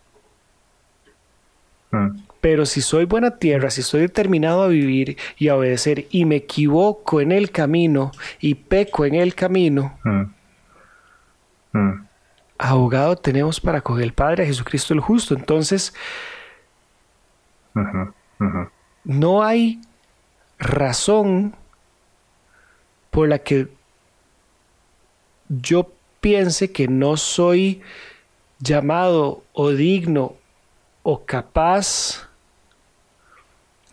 [1.92, 2.27] Mm.
[2.42, 6.38] Pero si soy buena tierra, si estoy determinado a vivir y a obedecer y me
[6.38, 10.24] equivoco en el camino y peco en el camino, mm.
[11.74, 12.08] Mm.
[12.58, 15.34] abogado tenemos para con el Padre Jesucristo el justo.
[15.34, 15.94] Entonces,
[19.04, 19.82] no hay
[20.60, 21.56] razón
[23.10, 23.68] por la que
[25.50, 27.82] yo piense que no soy
[28.60, 30.36] llamado o digno
[31.10, 32.28] o capaz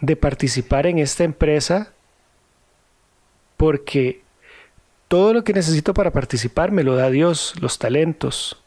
[0.01, 1.93] de participar en esta empresa
[3.57, 4.21] porque
[5.07, 8.61] todo lo que necesito para participar me lo da Dios, los talentos.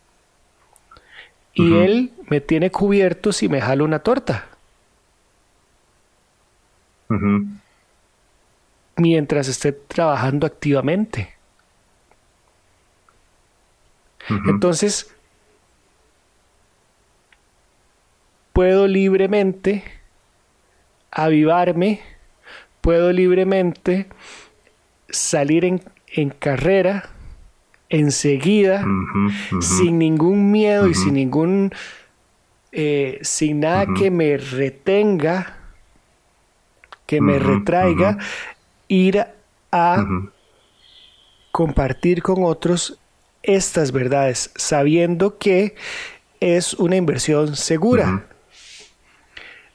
[1.53, 4.47] Y Él me tiene cubierto si me jalo una torta.
[8.95, 11.33] Mientras esté trabajando activamente.
[14.29, 15.16] Entonces,
[18.57, 19.83] puedo libremente
[21.11, 21.99] avivarme,
[22.81, 24.07] puedo libremente
[25.09, 27.07] salir en, carrera
[27.89, 28.83] enseguida,
[29.61, 31.71] sin ningún miedo y sin ningún,
[32.71, 35.55] eh, sin nada que me retenga,
[37.05, 38.17] que me retraiga,
[38.87, 39.23] ir
[39.71, 40.03] a
[41.51, 42.97] compartir con otros
[43.43, 45.75] estas verdades, sabiendo que
[46.39, 48.26] es una inversión segura.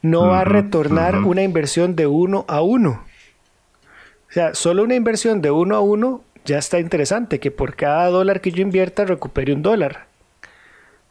[0.02, 3.04] No va a retornar una inversión de uno a uno.
[4.28, 8.08] O sea, solo una inversión de uno a uno ya está interesante, que por cada
[8.08, 10.06] dólar que yo invierta recupere un dólar.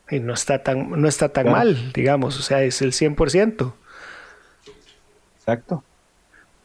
[0.10, 3.74] Y no está tan, no está tan mal, digamos, o sea, es el 100%.
[5.38, 5.84] Exacto.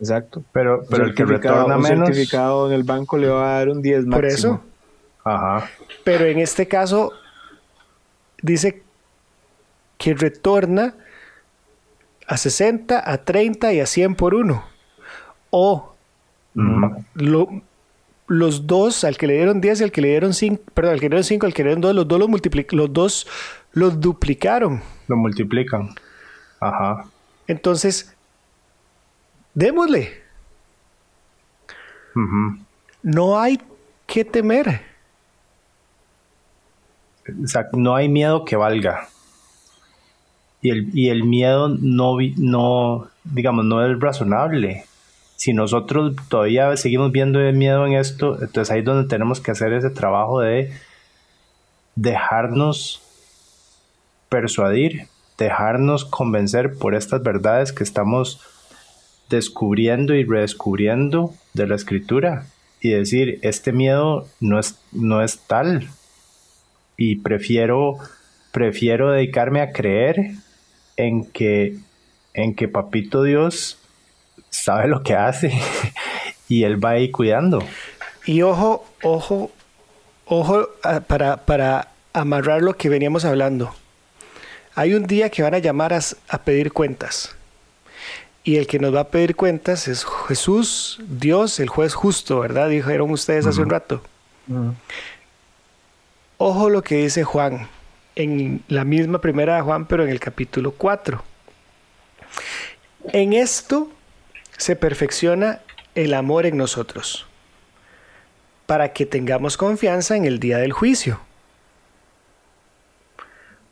[0.01, 0.45] Exacto.
[0.53, 2.09] Pero, pero el que retorna menos.
[2.09, 4.17] certificado en el banco le va a dar un 10 máximo.
[4.17, 4.61] Por eso.
[5.25, 5.71] Ajá.
[6.05, 7.13] Pero en este caso
[8.43, 8.83] dice
[9.99, 10.95] que retorna
[12.27, 14.65] a 60, a 30 y a 100 por uno.
[15.51, 15.95] O
[18.29, 21.01] los dos, al que le dieron 10 y al que le dieron 5, perdón, al
[21.01, 23.27] que le dieron 5, al que le dieron 2, los dos los, los dos
[23.73, 24.83] los duplicaron.
[25.07, 25.95] Lo multiplican.
[26.61, 27.05] Ajá.
[27.47, 28.15] Entonces,
[29.55, 30.23] démosle.
[33.03, 33.61] No hay
[34.07, 34.83] que temer.
[37.73, 39.09] no hay miedo que valga.
[40.67, 44.85] Y el, miedo no, no, digamos, no es razonable.
[45.37, 49.53] Si nosotros todavía seguimos viendo el miedo en esto, entonces ahí es donde tenemos que
[49.53, 50.73] hacer ese trabajo de
[51.95, 53.01] dejarnos
[54.29, 55.07] persuadir,
[55.39, 58.41] dejarnos convencer por estas verdades que estamos
[59.31, 62.47] descubriendo y redescubriendo de la escritura
[62.81, 65.89] y decir, este miedo no es, no es tal
[66.97, 67.99] y prefiero
[68.57, 70.31] prefiero dedicarme a creer
[70.97, 71.77] en que,
[72.35, 73.79] en que Papito Dios
[74.51, 75.53] sabe lo que hace
[76.49, 77.63] y Él va ahí cuidando.
[78.25, 79.51] Y ojo, ojo,
[80.25, 83.75] ojo ah, para, para amarrar lo que veníamos hablando.
[84.75, 87.35] Hay un día que van a llamar a, pedir cuentas.
[88.45, 92.69] Y el que nos va a pedir cuentas es Jesús, Dios, el juez justo, ¿verdad?
[92.69, 94.03] Dijeron ustedes hace un rato.
[96.39, 97.69] Ojo lo que dice Juan,
[98.17, 101.23] en la misma primera de Juan, pero en el capítulo 4.
[103.13, 103.91] En esto
[104.57, 105.61] se perfecciona
[105.95, 107.27] el amor en nosotros,
[108.67, 111.21] para que tengamos confianza en el día del juicio.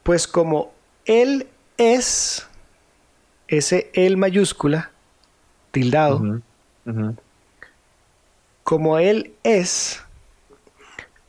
[0.03, 0.73] Pues como
[1.05, 2.47] él es,
[3.49, 4.91] ese Él mayúscula,
[5.71, 6.41] tildado,
[8.63, 10.03] como Él es,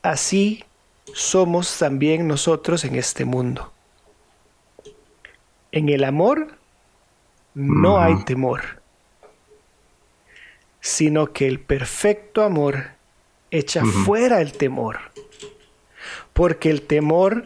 [0.01, 0.63] así
[1.15, 3.71] somos también nosotros en este mundo.
[5.71, 6.57] En el amor
[7.53, 8.81] no hay temor,
[10.81, 12.89] sino que el perfecto amor
[13.49, 14.99] echa fuera el temor,
[16.33, 17.45] porque el temor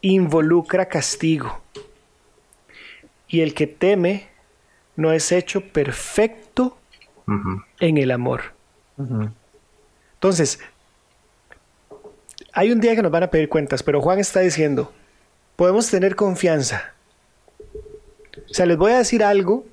[0.00, 1.60] involucra castigo.
[3.26, 4.28] Y el que teme
[4.94, 6.78] no es hecho perfecto
[7.80, 8.52] en el amor.
[10.14, 10.60] Entonces,
[12.58, 14.92] hay un día que nos van a pedir cuentas, pero Juan está diciendo,
[15.54, 16.92] podemos tener confianza.
[18.50, 19.64] O sea, les voy a decir algo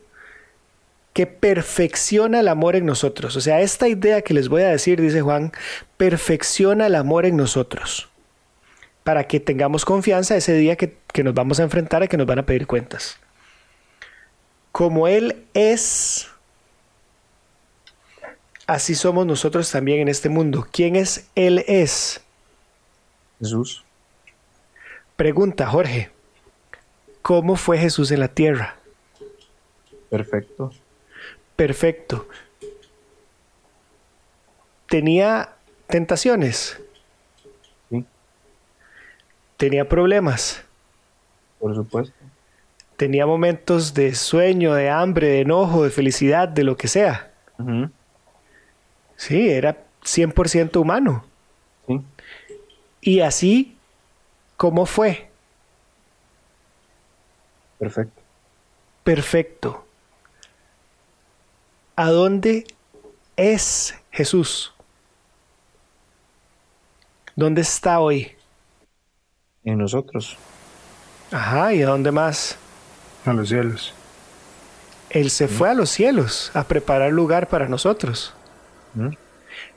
[1.12, 3.36] que perfecciona el amor en nosotros.
[3.38, 5.52] O sea, esta idea que les voy a decir, dice Juan,
[5.98, 8.08] perfecciona el amor en nosotros
[9.04, 12.38] para que tengamos confianza ese día que, nos vamos a enfrentar a que nos van
[12.38, 13.18] a pedir cuentas.
[14.72, 16.28] Como Él es,
[18.68, 20.68] así somos nosotros también en este mundo.
[20.72, 22.22] ¿Quién es Él es?
[23.40, 23.84] Jesús.
[25.16, 26.12] Pregunta, Jorge,
[27.22, 28.76] ¿cómo fue Jesús en la tierra?
[30.10, 30.72] Perfecto.
[31.56, 32.28] Perfecto.
[34.88, 35.56] ¿Tenía
[35.88, 36.80] tentaciones?
[39.58, 40.64] tenía problemas.
[41.60, 42.14] Por supuesto.
[42.98, 47.32] Tenía momentos de sueño, de hambre, de enojo, de felicidad, de lo que sea.
[49.16, 51.26] Sí, era 100% humano.
[53.06, 53.78] Y así,
[54.58, 55.30] ¿cómo fue?
[57.78, 58.22] Perfecto.
[59.04, 59.86] Perfecto.
[61.96, 62.66] ¿A dónde
[63.38, 64.74] es Jesús?
[67.36, 68.36] ¿Dónde está hoy?
[69.64, 70.38] en nosotros.
[71.32, 72.58] Ajá, ¿y a dónde más?
[73.26, 73.94] A los cielos.
[75.12, 78.34] Él se fue a los cielos a preparar lugar para nosotros.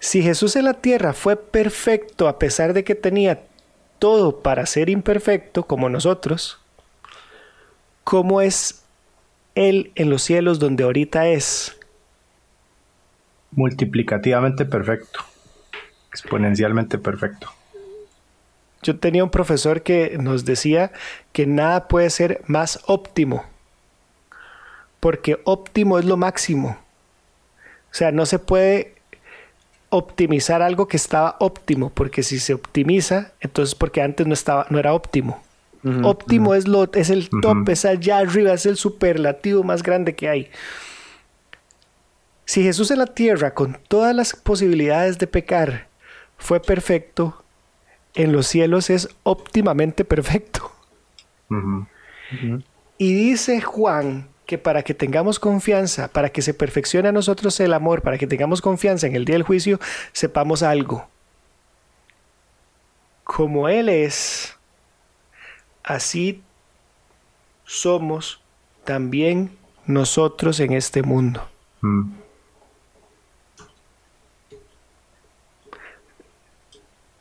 [0.01, 3.43] Si Jesús en la tierra fue perfecto a pesar de que tenía
[3.99, 6.59] todo para ser imperfecto como nosotros,
[8.05, 8.85] ¿cómo es
[9.55, 11.77] Él en los cielos donde ahorita es?
[13.51, 15.21] Multiplicativamente perfecto,
[16.11, 17.51] exponencialmente perfecto.
[18.83, 20.93] Yo tenía un profesor que nos decía
[21.33, 23.45] que nada puede ser más óptimo,
[25.01, 26.79] porque óptimo es lo máximo.
[27.91, 28.98] O sea, no se puede
[29.91, 34.79] optimizar algo que estaba óptimo, porque si se optimiza, entonces porque antes no estaba, no
[34.79, 35.43] era óptimo.
[36.05, 40.29] óptimo es lo, es el top, es allá arriba, es el superlativo más grande que
[40.29, 40.51] hay.
[42.45, 45.89] Si Jesús en la tierra, con todas las posibilidades de pecar,
[46.37, 47.43] fue perfecto,
[48.15, 50.73] en los cielos es óptimamente perfecto.
[52.99, 57.75] Y dice Juan que para que tengamos confianza, para que se perfeccione a nosotros el
[57.75, 59.79] amor, para que tengamos confianza en el día del juicio,
[60.13, 61.07] sepamos algo.
[63.25, 64.57] Como Él es,
[65.85, 66.43] así
[67.67, 68.41] somos
[68.85, 71.47] también nosotros en este mundo.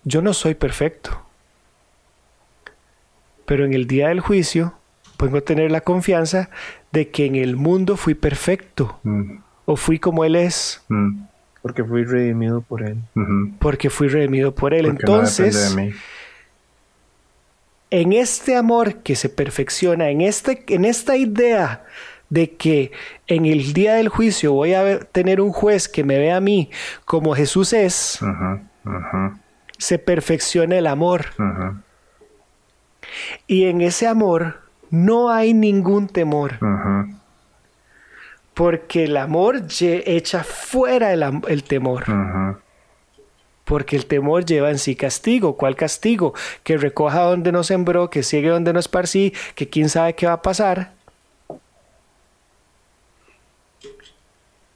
[0.06, 1.22] yo no soy perfecto.
[3.46, 4.78] Pero en el día del juicio
[5.18, 6.50] puedo tener la confianza
[6.92, 9.00] de que en el mundo fui perfecto.
[9.04, 9.40] Mm.
[9.66, 10.84] O fui como Él es.
[10.88, 11.24] Mm.
[11.62, 12.98] Porque fui redimido por Él.
[13.60, 14.86] Porque fui redimido por Él.
[14.86, 15.76] Entonces,
[17.90, 21.84] en este amor que se perfecciona, en, este, en esta idea
[22.30, 22.92] de que
[23.28, 26.70] en el día del juicio voy a tener un juez que me vea a mí
[27.06, 28.20] como Jesús es,
[29.78, 31.28] se perfecciona el amor.
[33.46, 36.60] Y en ese amor no hay ningún temor.
[38.54, 42.06] Porque el amor echa fuera el, temor.
[43.66, 45.58] porque el temor lleva en sí castigo.
[45.58, 46.34] ¿Cuál castigo?
[46.64, 50.34] Que recoja donde no sembró, que ciegue donde no esparcí, que quién sabe qué va
[50.34, 50.97] a pasar.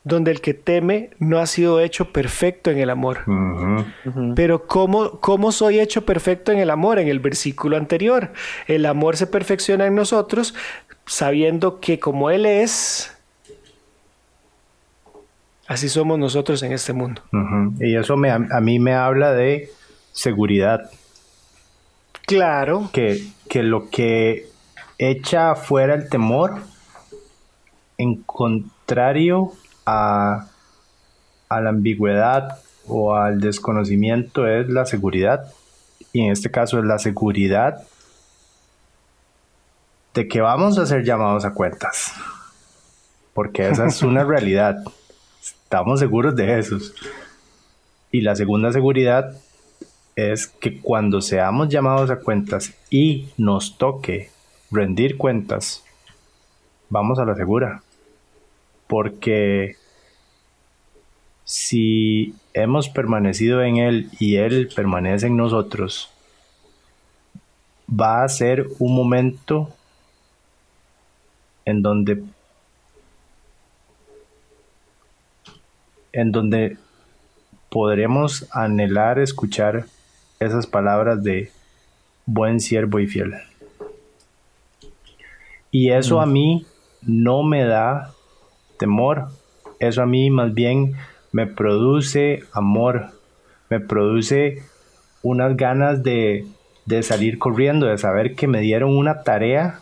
[0.03, 3.19] Donde el que teme no ha sido hecho perfecto en el amor.
[4.35, 6.97] Pero ¿cómo, ¿cómo soy hecho perfecto en el amor?
[6.97, 8.33] En el versículo anterior.
[8.67, 10.55] El amor se perfecciona en nosotros
[11.05, 13.15] sabiendo que como Él es,
[15.71, 17.21] Así somos nosotros en este mundo.
[17.79, 19.71] Y eso me, a, mí me habla de
[20.11, 20.91] seguridad.
[22.25, 22.89] Claro.
[22.91, 24.47] Que, que lo que
[24.97, 26.55] echa fuera el temor,
[27.97, 29.53] en contrario
[29.85, 30.47] a,
[31.49, 35.53] a la ambigüedad o al desconocimiento, es la seguridad.
[36.13, 37.83] Y en este caso es la seguridad
[40.13, 42.13] de que vamos a ser llamados a cuentas.
[43.33, 44.83] Porque esa es una realidad.
[45.41, 46.77] Estamos seguros de eso.
[48.11, 49.33] Y la segunda seguridad
[50.15, 54.29] es que cuando seamos llamados a cuentas y nos toque
[54.69, 55.83] rendir cuentas,
[56.89, 57.81] vamos a la segura.
[58.91, 59.77] Porque
[61.45, 66.09] si hemos permanecido en Él y Él permanece en nosotros,
[67.89, 69.73] va a ser un momento
[71.63, 72.21] en donde
[76.11, 76.77] en donde
[77.69, 79.85] podremos anhelar escuchar
[80.41, 81.49] esas palabras de
[82.25, 83.35] buen siervo y fiel.
[85.71, 86.65] Y eso a mí
[87.03, 88.13] no me da
[88.81, 89.27] temor,
[89.79, 90.95] eso a mí más bien
[91.31, 93.11] me produce amor,
[93.69, 94.63] me produce
[95.21, 96.47] unas ganas de,
[96.87, 99.81] de salir corriendo, de saber que me dieron una tarea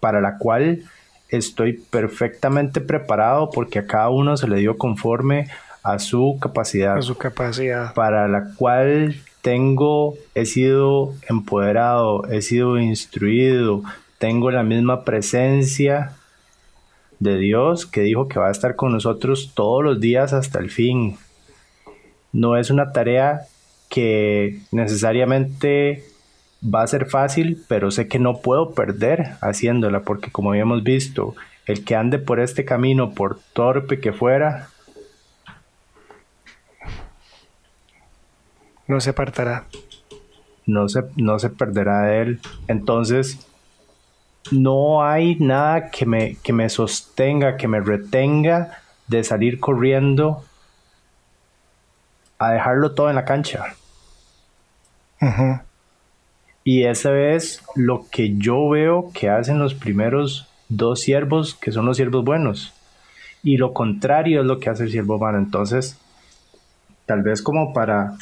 [0.00, 0.82] para la cual
[1.28, 5.46] estoy perfectamente preparado porque a cada uno se le dio conforme
[5.84, 6.98] a su capacidad.
[6.98, 7.94] A su capacidad.
[7.94, 13.84] Para la cual tengo, he sido empoderado, he sido instruido,
[14.18, 16.17] tengo la misma presencia
[17.20, 20.70] de Dios que dijo que va a estar con nosotros todos los días hasta el
[20.70, 21.16] fin.
[22.32, 23.42] No es una tarea
[23.88, 26.04] que necesariamente
[26.62, 31.34] va a ser fácil, pero sé que no puedo perder haciéndola, porque como habíamos visto,
[31.66, 34.68] el que ande por este camino, por torpe que fuera,
[38.86, 39.66] no se apartará.
[40.66, 42.40] No se, no se perderá de él.
[42.66, 43.47] Entonces,
[44.52, 50.44] no hay nada que me, que me sostenga, que me retenga de salir corriendo
[52.38, 53.74] a dejarlo todo en la cancha.
[56.64, 61.86] Y esa es lo que yo veo que hacen los primeros dos siervos, que son
[61.86, 62.74] los siervos buenos.
[63.42, 65.38] Y lo contrario es lo que hace el siervo malo.
[65.38, 65.98] Entonces,
[67.06, 68.14] tal vez como para,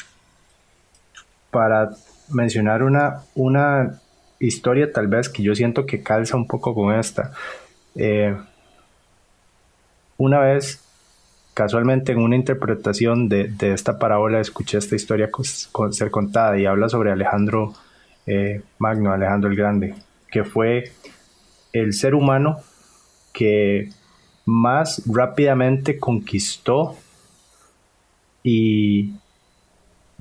[1.51, 1.91] para
[2.29, 3.99] mencionar una, una
[4.39, 7.31] historia tal vez que yo siento que calza un poco con esta.
[7.95, 8.35] Eh,
[10.17, 10.83] una vez,
[11.53, 15.29] casualmente en una interpretación de, esta parábola, escuché esta historia
[15.91, 17.73] ser contada y habla sobre Alejandro
[18.25, 19.95] eh, Magno, Alejandro el Grande,
[20.29, 20.91] que fue
[21.73, 22.59] el ser humano
[23.33, 23.89] que
[24.45, 26.95] más rápidamente conquistó
[28.43, 29.11] y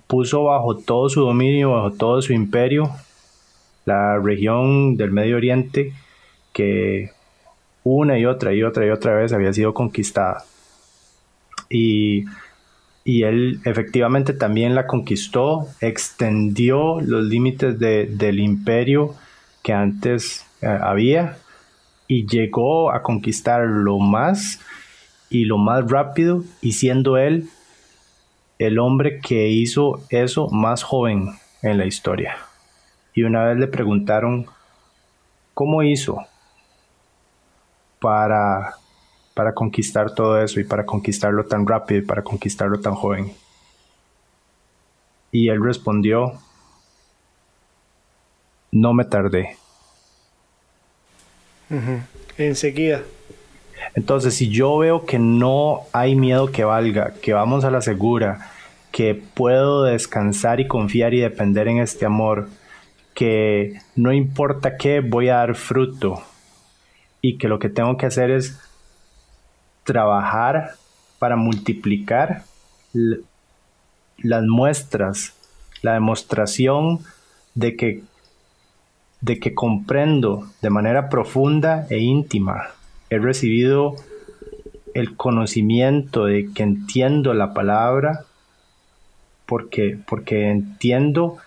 [0.07, 2.91] puso bajo todo su dominio, bajo todo su imperio,
[3.87, 5.93] la región del Medio Oriente
[6.53, 7.11] que
[7.83, 10.45] una y otra y otra y otra vez había sido conquistada.
[11.71, 12.27] Y
[13.07, 19.15] y él efectivamente también la conquistó, extendió los límites del imperio
[19.63, 21.39] que antes eh, había
[22.09, 24.61] y llegó a conquistar lo más
[25.31, 27.49] y lo más rápido y siendo él
[28.59, 31.29] el hombre que hizo eso más joven
[31.63, 32.46] en la historia.
[33.17, 34.47] Y una vez le preguntaron
[35.55, 36.25] cómo hizo
[37.99, 38.77] para
[39.37, 43.35] para conquistar todo eso y para conquistarlo tan rápido y para conquistarlo tan joven.
[45.31, 46.41] Y él respondió,
[48.73, 49.59] no me tardé.
[52.39, 53.03] Enseguida.
[53.95, 58.51] Entonces, si yo veo que no hay miedo que valga, que vamos a la segura,
[58.91, 62.49] que puedo descansar y confiar y depender en este amor,
[63.17, 66.23] que no importa qué, voy a dar fruto
[67.23, 68.61] y que lo que tengo que hacer es
[69.85, 70.75] trabajar
[71.19, 72.43] para multiplicar
[74.19, 75.35] las muestras,
[75.81, 77.01] la demostración
[77.55, 78.03] de que,
[79.23, 82.75] de que comprendo de manera profunda e íntima.
[83.09, 83.97] He recibido
[84.93, 88.27] el conocimiento de que entiendo la palabra
[89.47, 91.39] porque, porque entiendo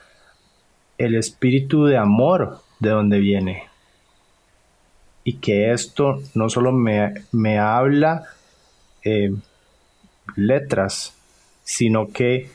[1.00, 3.64] el espíritu de amor de donde viene.
[5.24, 8.26] Y que esto no solo me, habla
[9.04, 9.34] eh,
[10.36, 11.16] letras,
[11.64, 12.50] sino que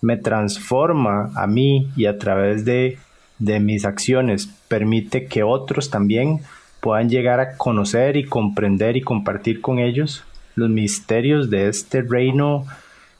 [0.00, 2.98] me transforma a mí y a través de,
[3.38, 6.40] de mis acciones permite que otros también
[6.80, 12.64] puedan llegar a conocer y comprender y compartir con ellos los misterios de este reino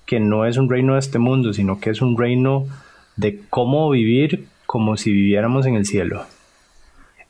[0.06, 2.66] que no es un reino de este mundo, sino que es un reino
[3.16, 6.26] de cómo vivir como si viviéramos en el cielo.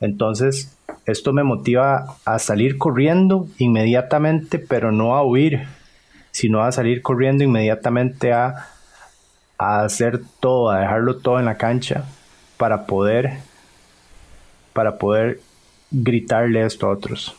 [0.00, 5.68] Entonces, esto me motiva a salir corriendo inmediatamente, pero no a huir,
[6.32, 8.66] sino a salir corriendo inmediatamente a,
[9.56, 12.06] a hacer todo, a dejarlo todo en la cancha
[12.56, 13.38] para poder
[14.72, 15.38] para poder
[15.92, 17.36] gritarle esto a otros,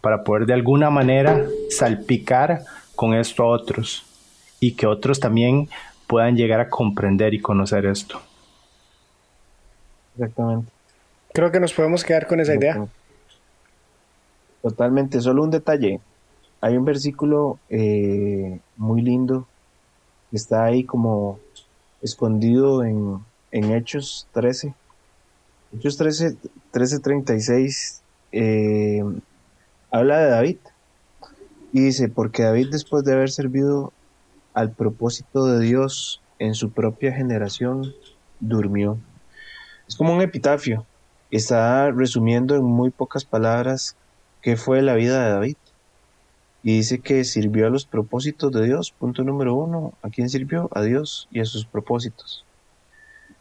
[0.00, 2.62] para poder de alguna manera salpicar
[2.96, 4.06] con esto a otros
[4.58, 5.68] y que otros también
[6.06, 8.22] puedan llegar a comprender y conocer esto.
[10.14, 10.70] Exactamente.
[11.32, 12.86] Creo que nos podemos quedar con esa idea.
[14.60, 15.20] Totalmente.
[15.20, 16.00] Solo un detalle.
[16.60, 19.46] Hay un versículo eh, muy lindo
[20.30, 21.40] que está ahí como
[22.02, 23.18] escondido en,
[23.50, 24.74] en Hechos 13.
[25.74, 26.36] Hechos 13,
[26.72, 28.00] 13:36
[28.32, 29.02] eh,
[29.90, 30.56] habla de David.
[31.72, 33.92] Y dice, porque David después de haber servido
[34.52, 37.94] al propósito de Dios en su propia generación,
[38.40, 38.98] durmió.
[39.92, 40.86] Es como un epitafio.
[41.30, 43.94] Está resumiendo en muy pocas palabras
[44.40, 45.56] qué fue la vida de David.
[46.62, 48.90] Y dice que sirvió a los propósitos de Dios.
[48.90, 49.92] Punto número uno.
[50.00, 50.70] ¿A quién sirvió?
[50.72, 52.42] A Dios y a sus propósitos.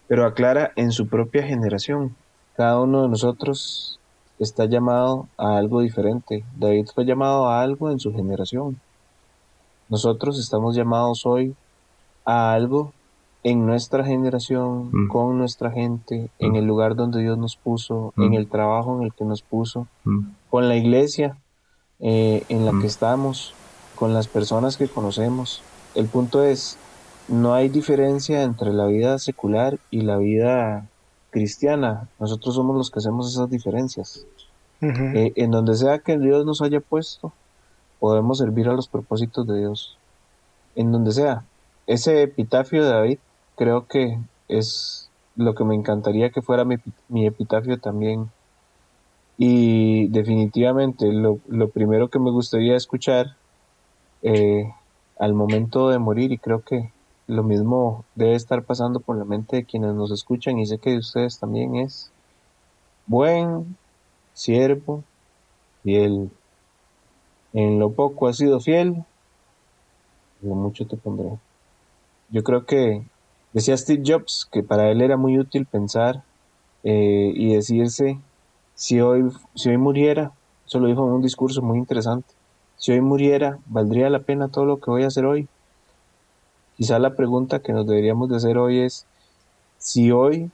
[0.10, 2.18] Pero aclara en su propia generación.
[2.58, 3.98] Cada uno de nosotros
[4.38, 6.44] está llamado a algo diferente.
[6.58, 8.78] David fue llamado a algo en su generación.
[9.88, 11.56] Nosotros estamos llamados hoy
[12.26, 12.92] a algo
[13.44, 15.08] en nuestra generación, mm.
[15.08, 16.56] con nuestra gente, en mm.
[16.56, 18.34] el lugar donde Dios nos puso, en mm.
[18.36, 19.88] el trabajo en el que nos puso,
[20.50, 21.38] con la iglesia
[22.00, 23.54] eh, en la que estamos,
[23.96, 25.62] con las personas que conocemos.
[25.96, 26.78] El punto es,
[27.28, 30.88] no hay diferencia entre la vida secular y la vida
[31.32, 32.10] cristiana.
[32.20, 34.26] Nosotros somos los que hacemos esas diferencias.
[34.82, 37.32] Eh, en donde sea que Dios nos haya puesto,
[38.00, 39.98] podemos servir a los propósitos de Dios.
[40.76, 41.46] En donde sea.
[41.86, 43.20] Ese epitafio de David
[43.56, 44.18] creo que
[44.48, 48.30] es lo que me encantaría que fuera mi, epitafio también.
[49.38, 53.38] Y definitivamente lo, primero que me gustaría escuchar
[54.22, 54.72] eh,
[55.20, 56.92] al momento de morir, y creo que
[57.28, 60.92] lo mismo debe estar pasando por la mente de quienes nos escuchan, y sé que
[60.92, 62.12] de ustedes también es
[63.08, 63.78] buen
[64.34, 65.04] siervo,
[65.84, 66.30] fiel.
[67.54, 69.04] En lo poco has sido fiel,
[70.42, 71.32] lo mucho te pondré.
[72.30, 73.04] Yo creo que
[73.54, 76.24] decía Steve Jobs que para él era muy útil pensar
[76.84, 78.20] eh, y decirse,
[78.76, 80.32] si hoy, si hoy muriera,
[80.66, 82.34] eso lo dijo en un discurso muy interesante,
[82.78, 85.48] si hoy muriera, ¿valdría la pena todo lo que voy a hacer hoy?
[86.78, 89.06] Quizá la pregunta que nos deberíamos de hacer hoy es,
[89.78, 90.50] si hoy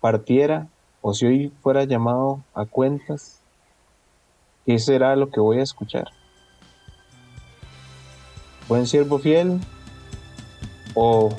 [0.00, 0.68] partiera,
[1.02, 3.40] o si hoy fuera llamado a cuentas,
[4.66, 6.08] ¿qué será lo que voy a escuchar?
[8.68, 9.60] ¿Buen siervo fiel
[10.94, 11.30] o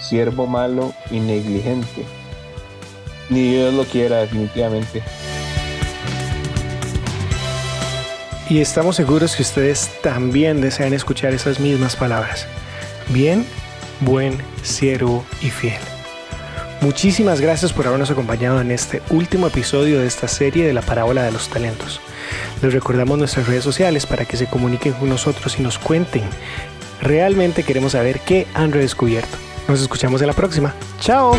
[0.00, 2.04] siervo malo y negligente?
[3.28, 5.02] Ni Dios lo quiera definitivamente.
[8.48, 12.48] Y estamos seguros que ustedes también desean escuchar esas mismas palabras.
[13.10, 13.46] Bien,
[14.00, 15.78] buen, siervo y fiel.
[16.80, 21.22] Muchísimas gracias por habernos acompañado en este último episodio de esta serie de la parábola
[21.22, 22.00] de los talentos.
[22.62, 26.24] Les recordamos nuestras redes sociales para que se comuniquen con nosotros y nos cuenten.
[27.00, 29.49] Realmente queremos saber qué han redescubierto.
[29.68, 30.74] Nos escuchamos en la próxima.
[31.00, 31.34] ¡Chao!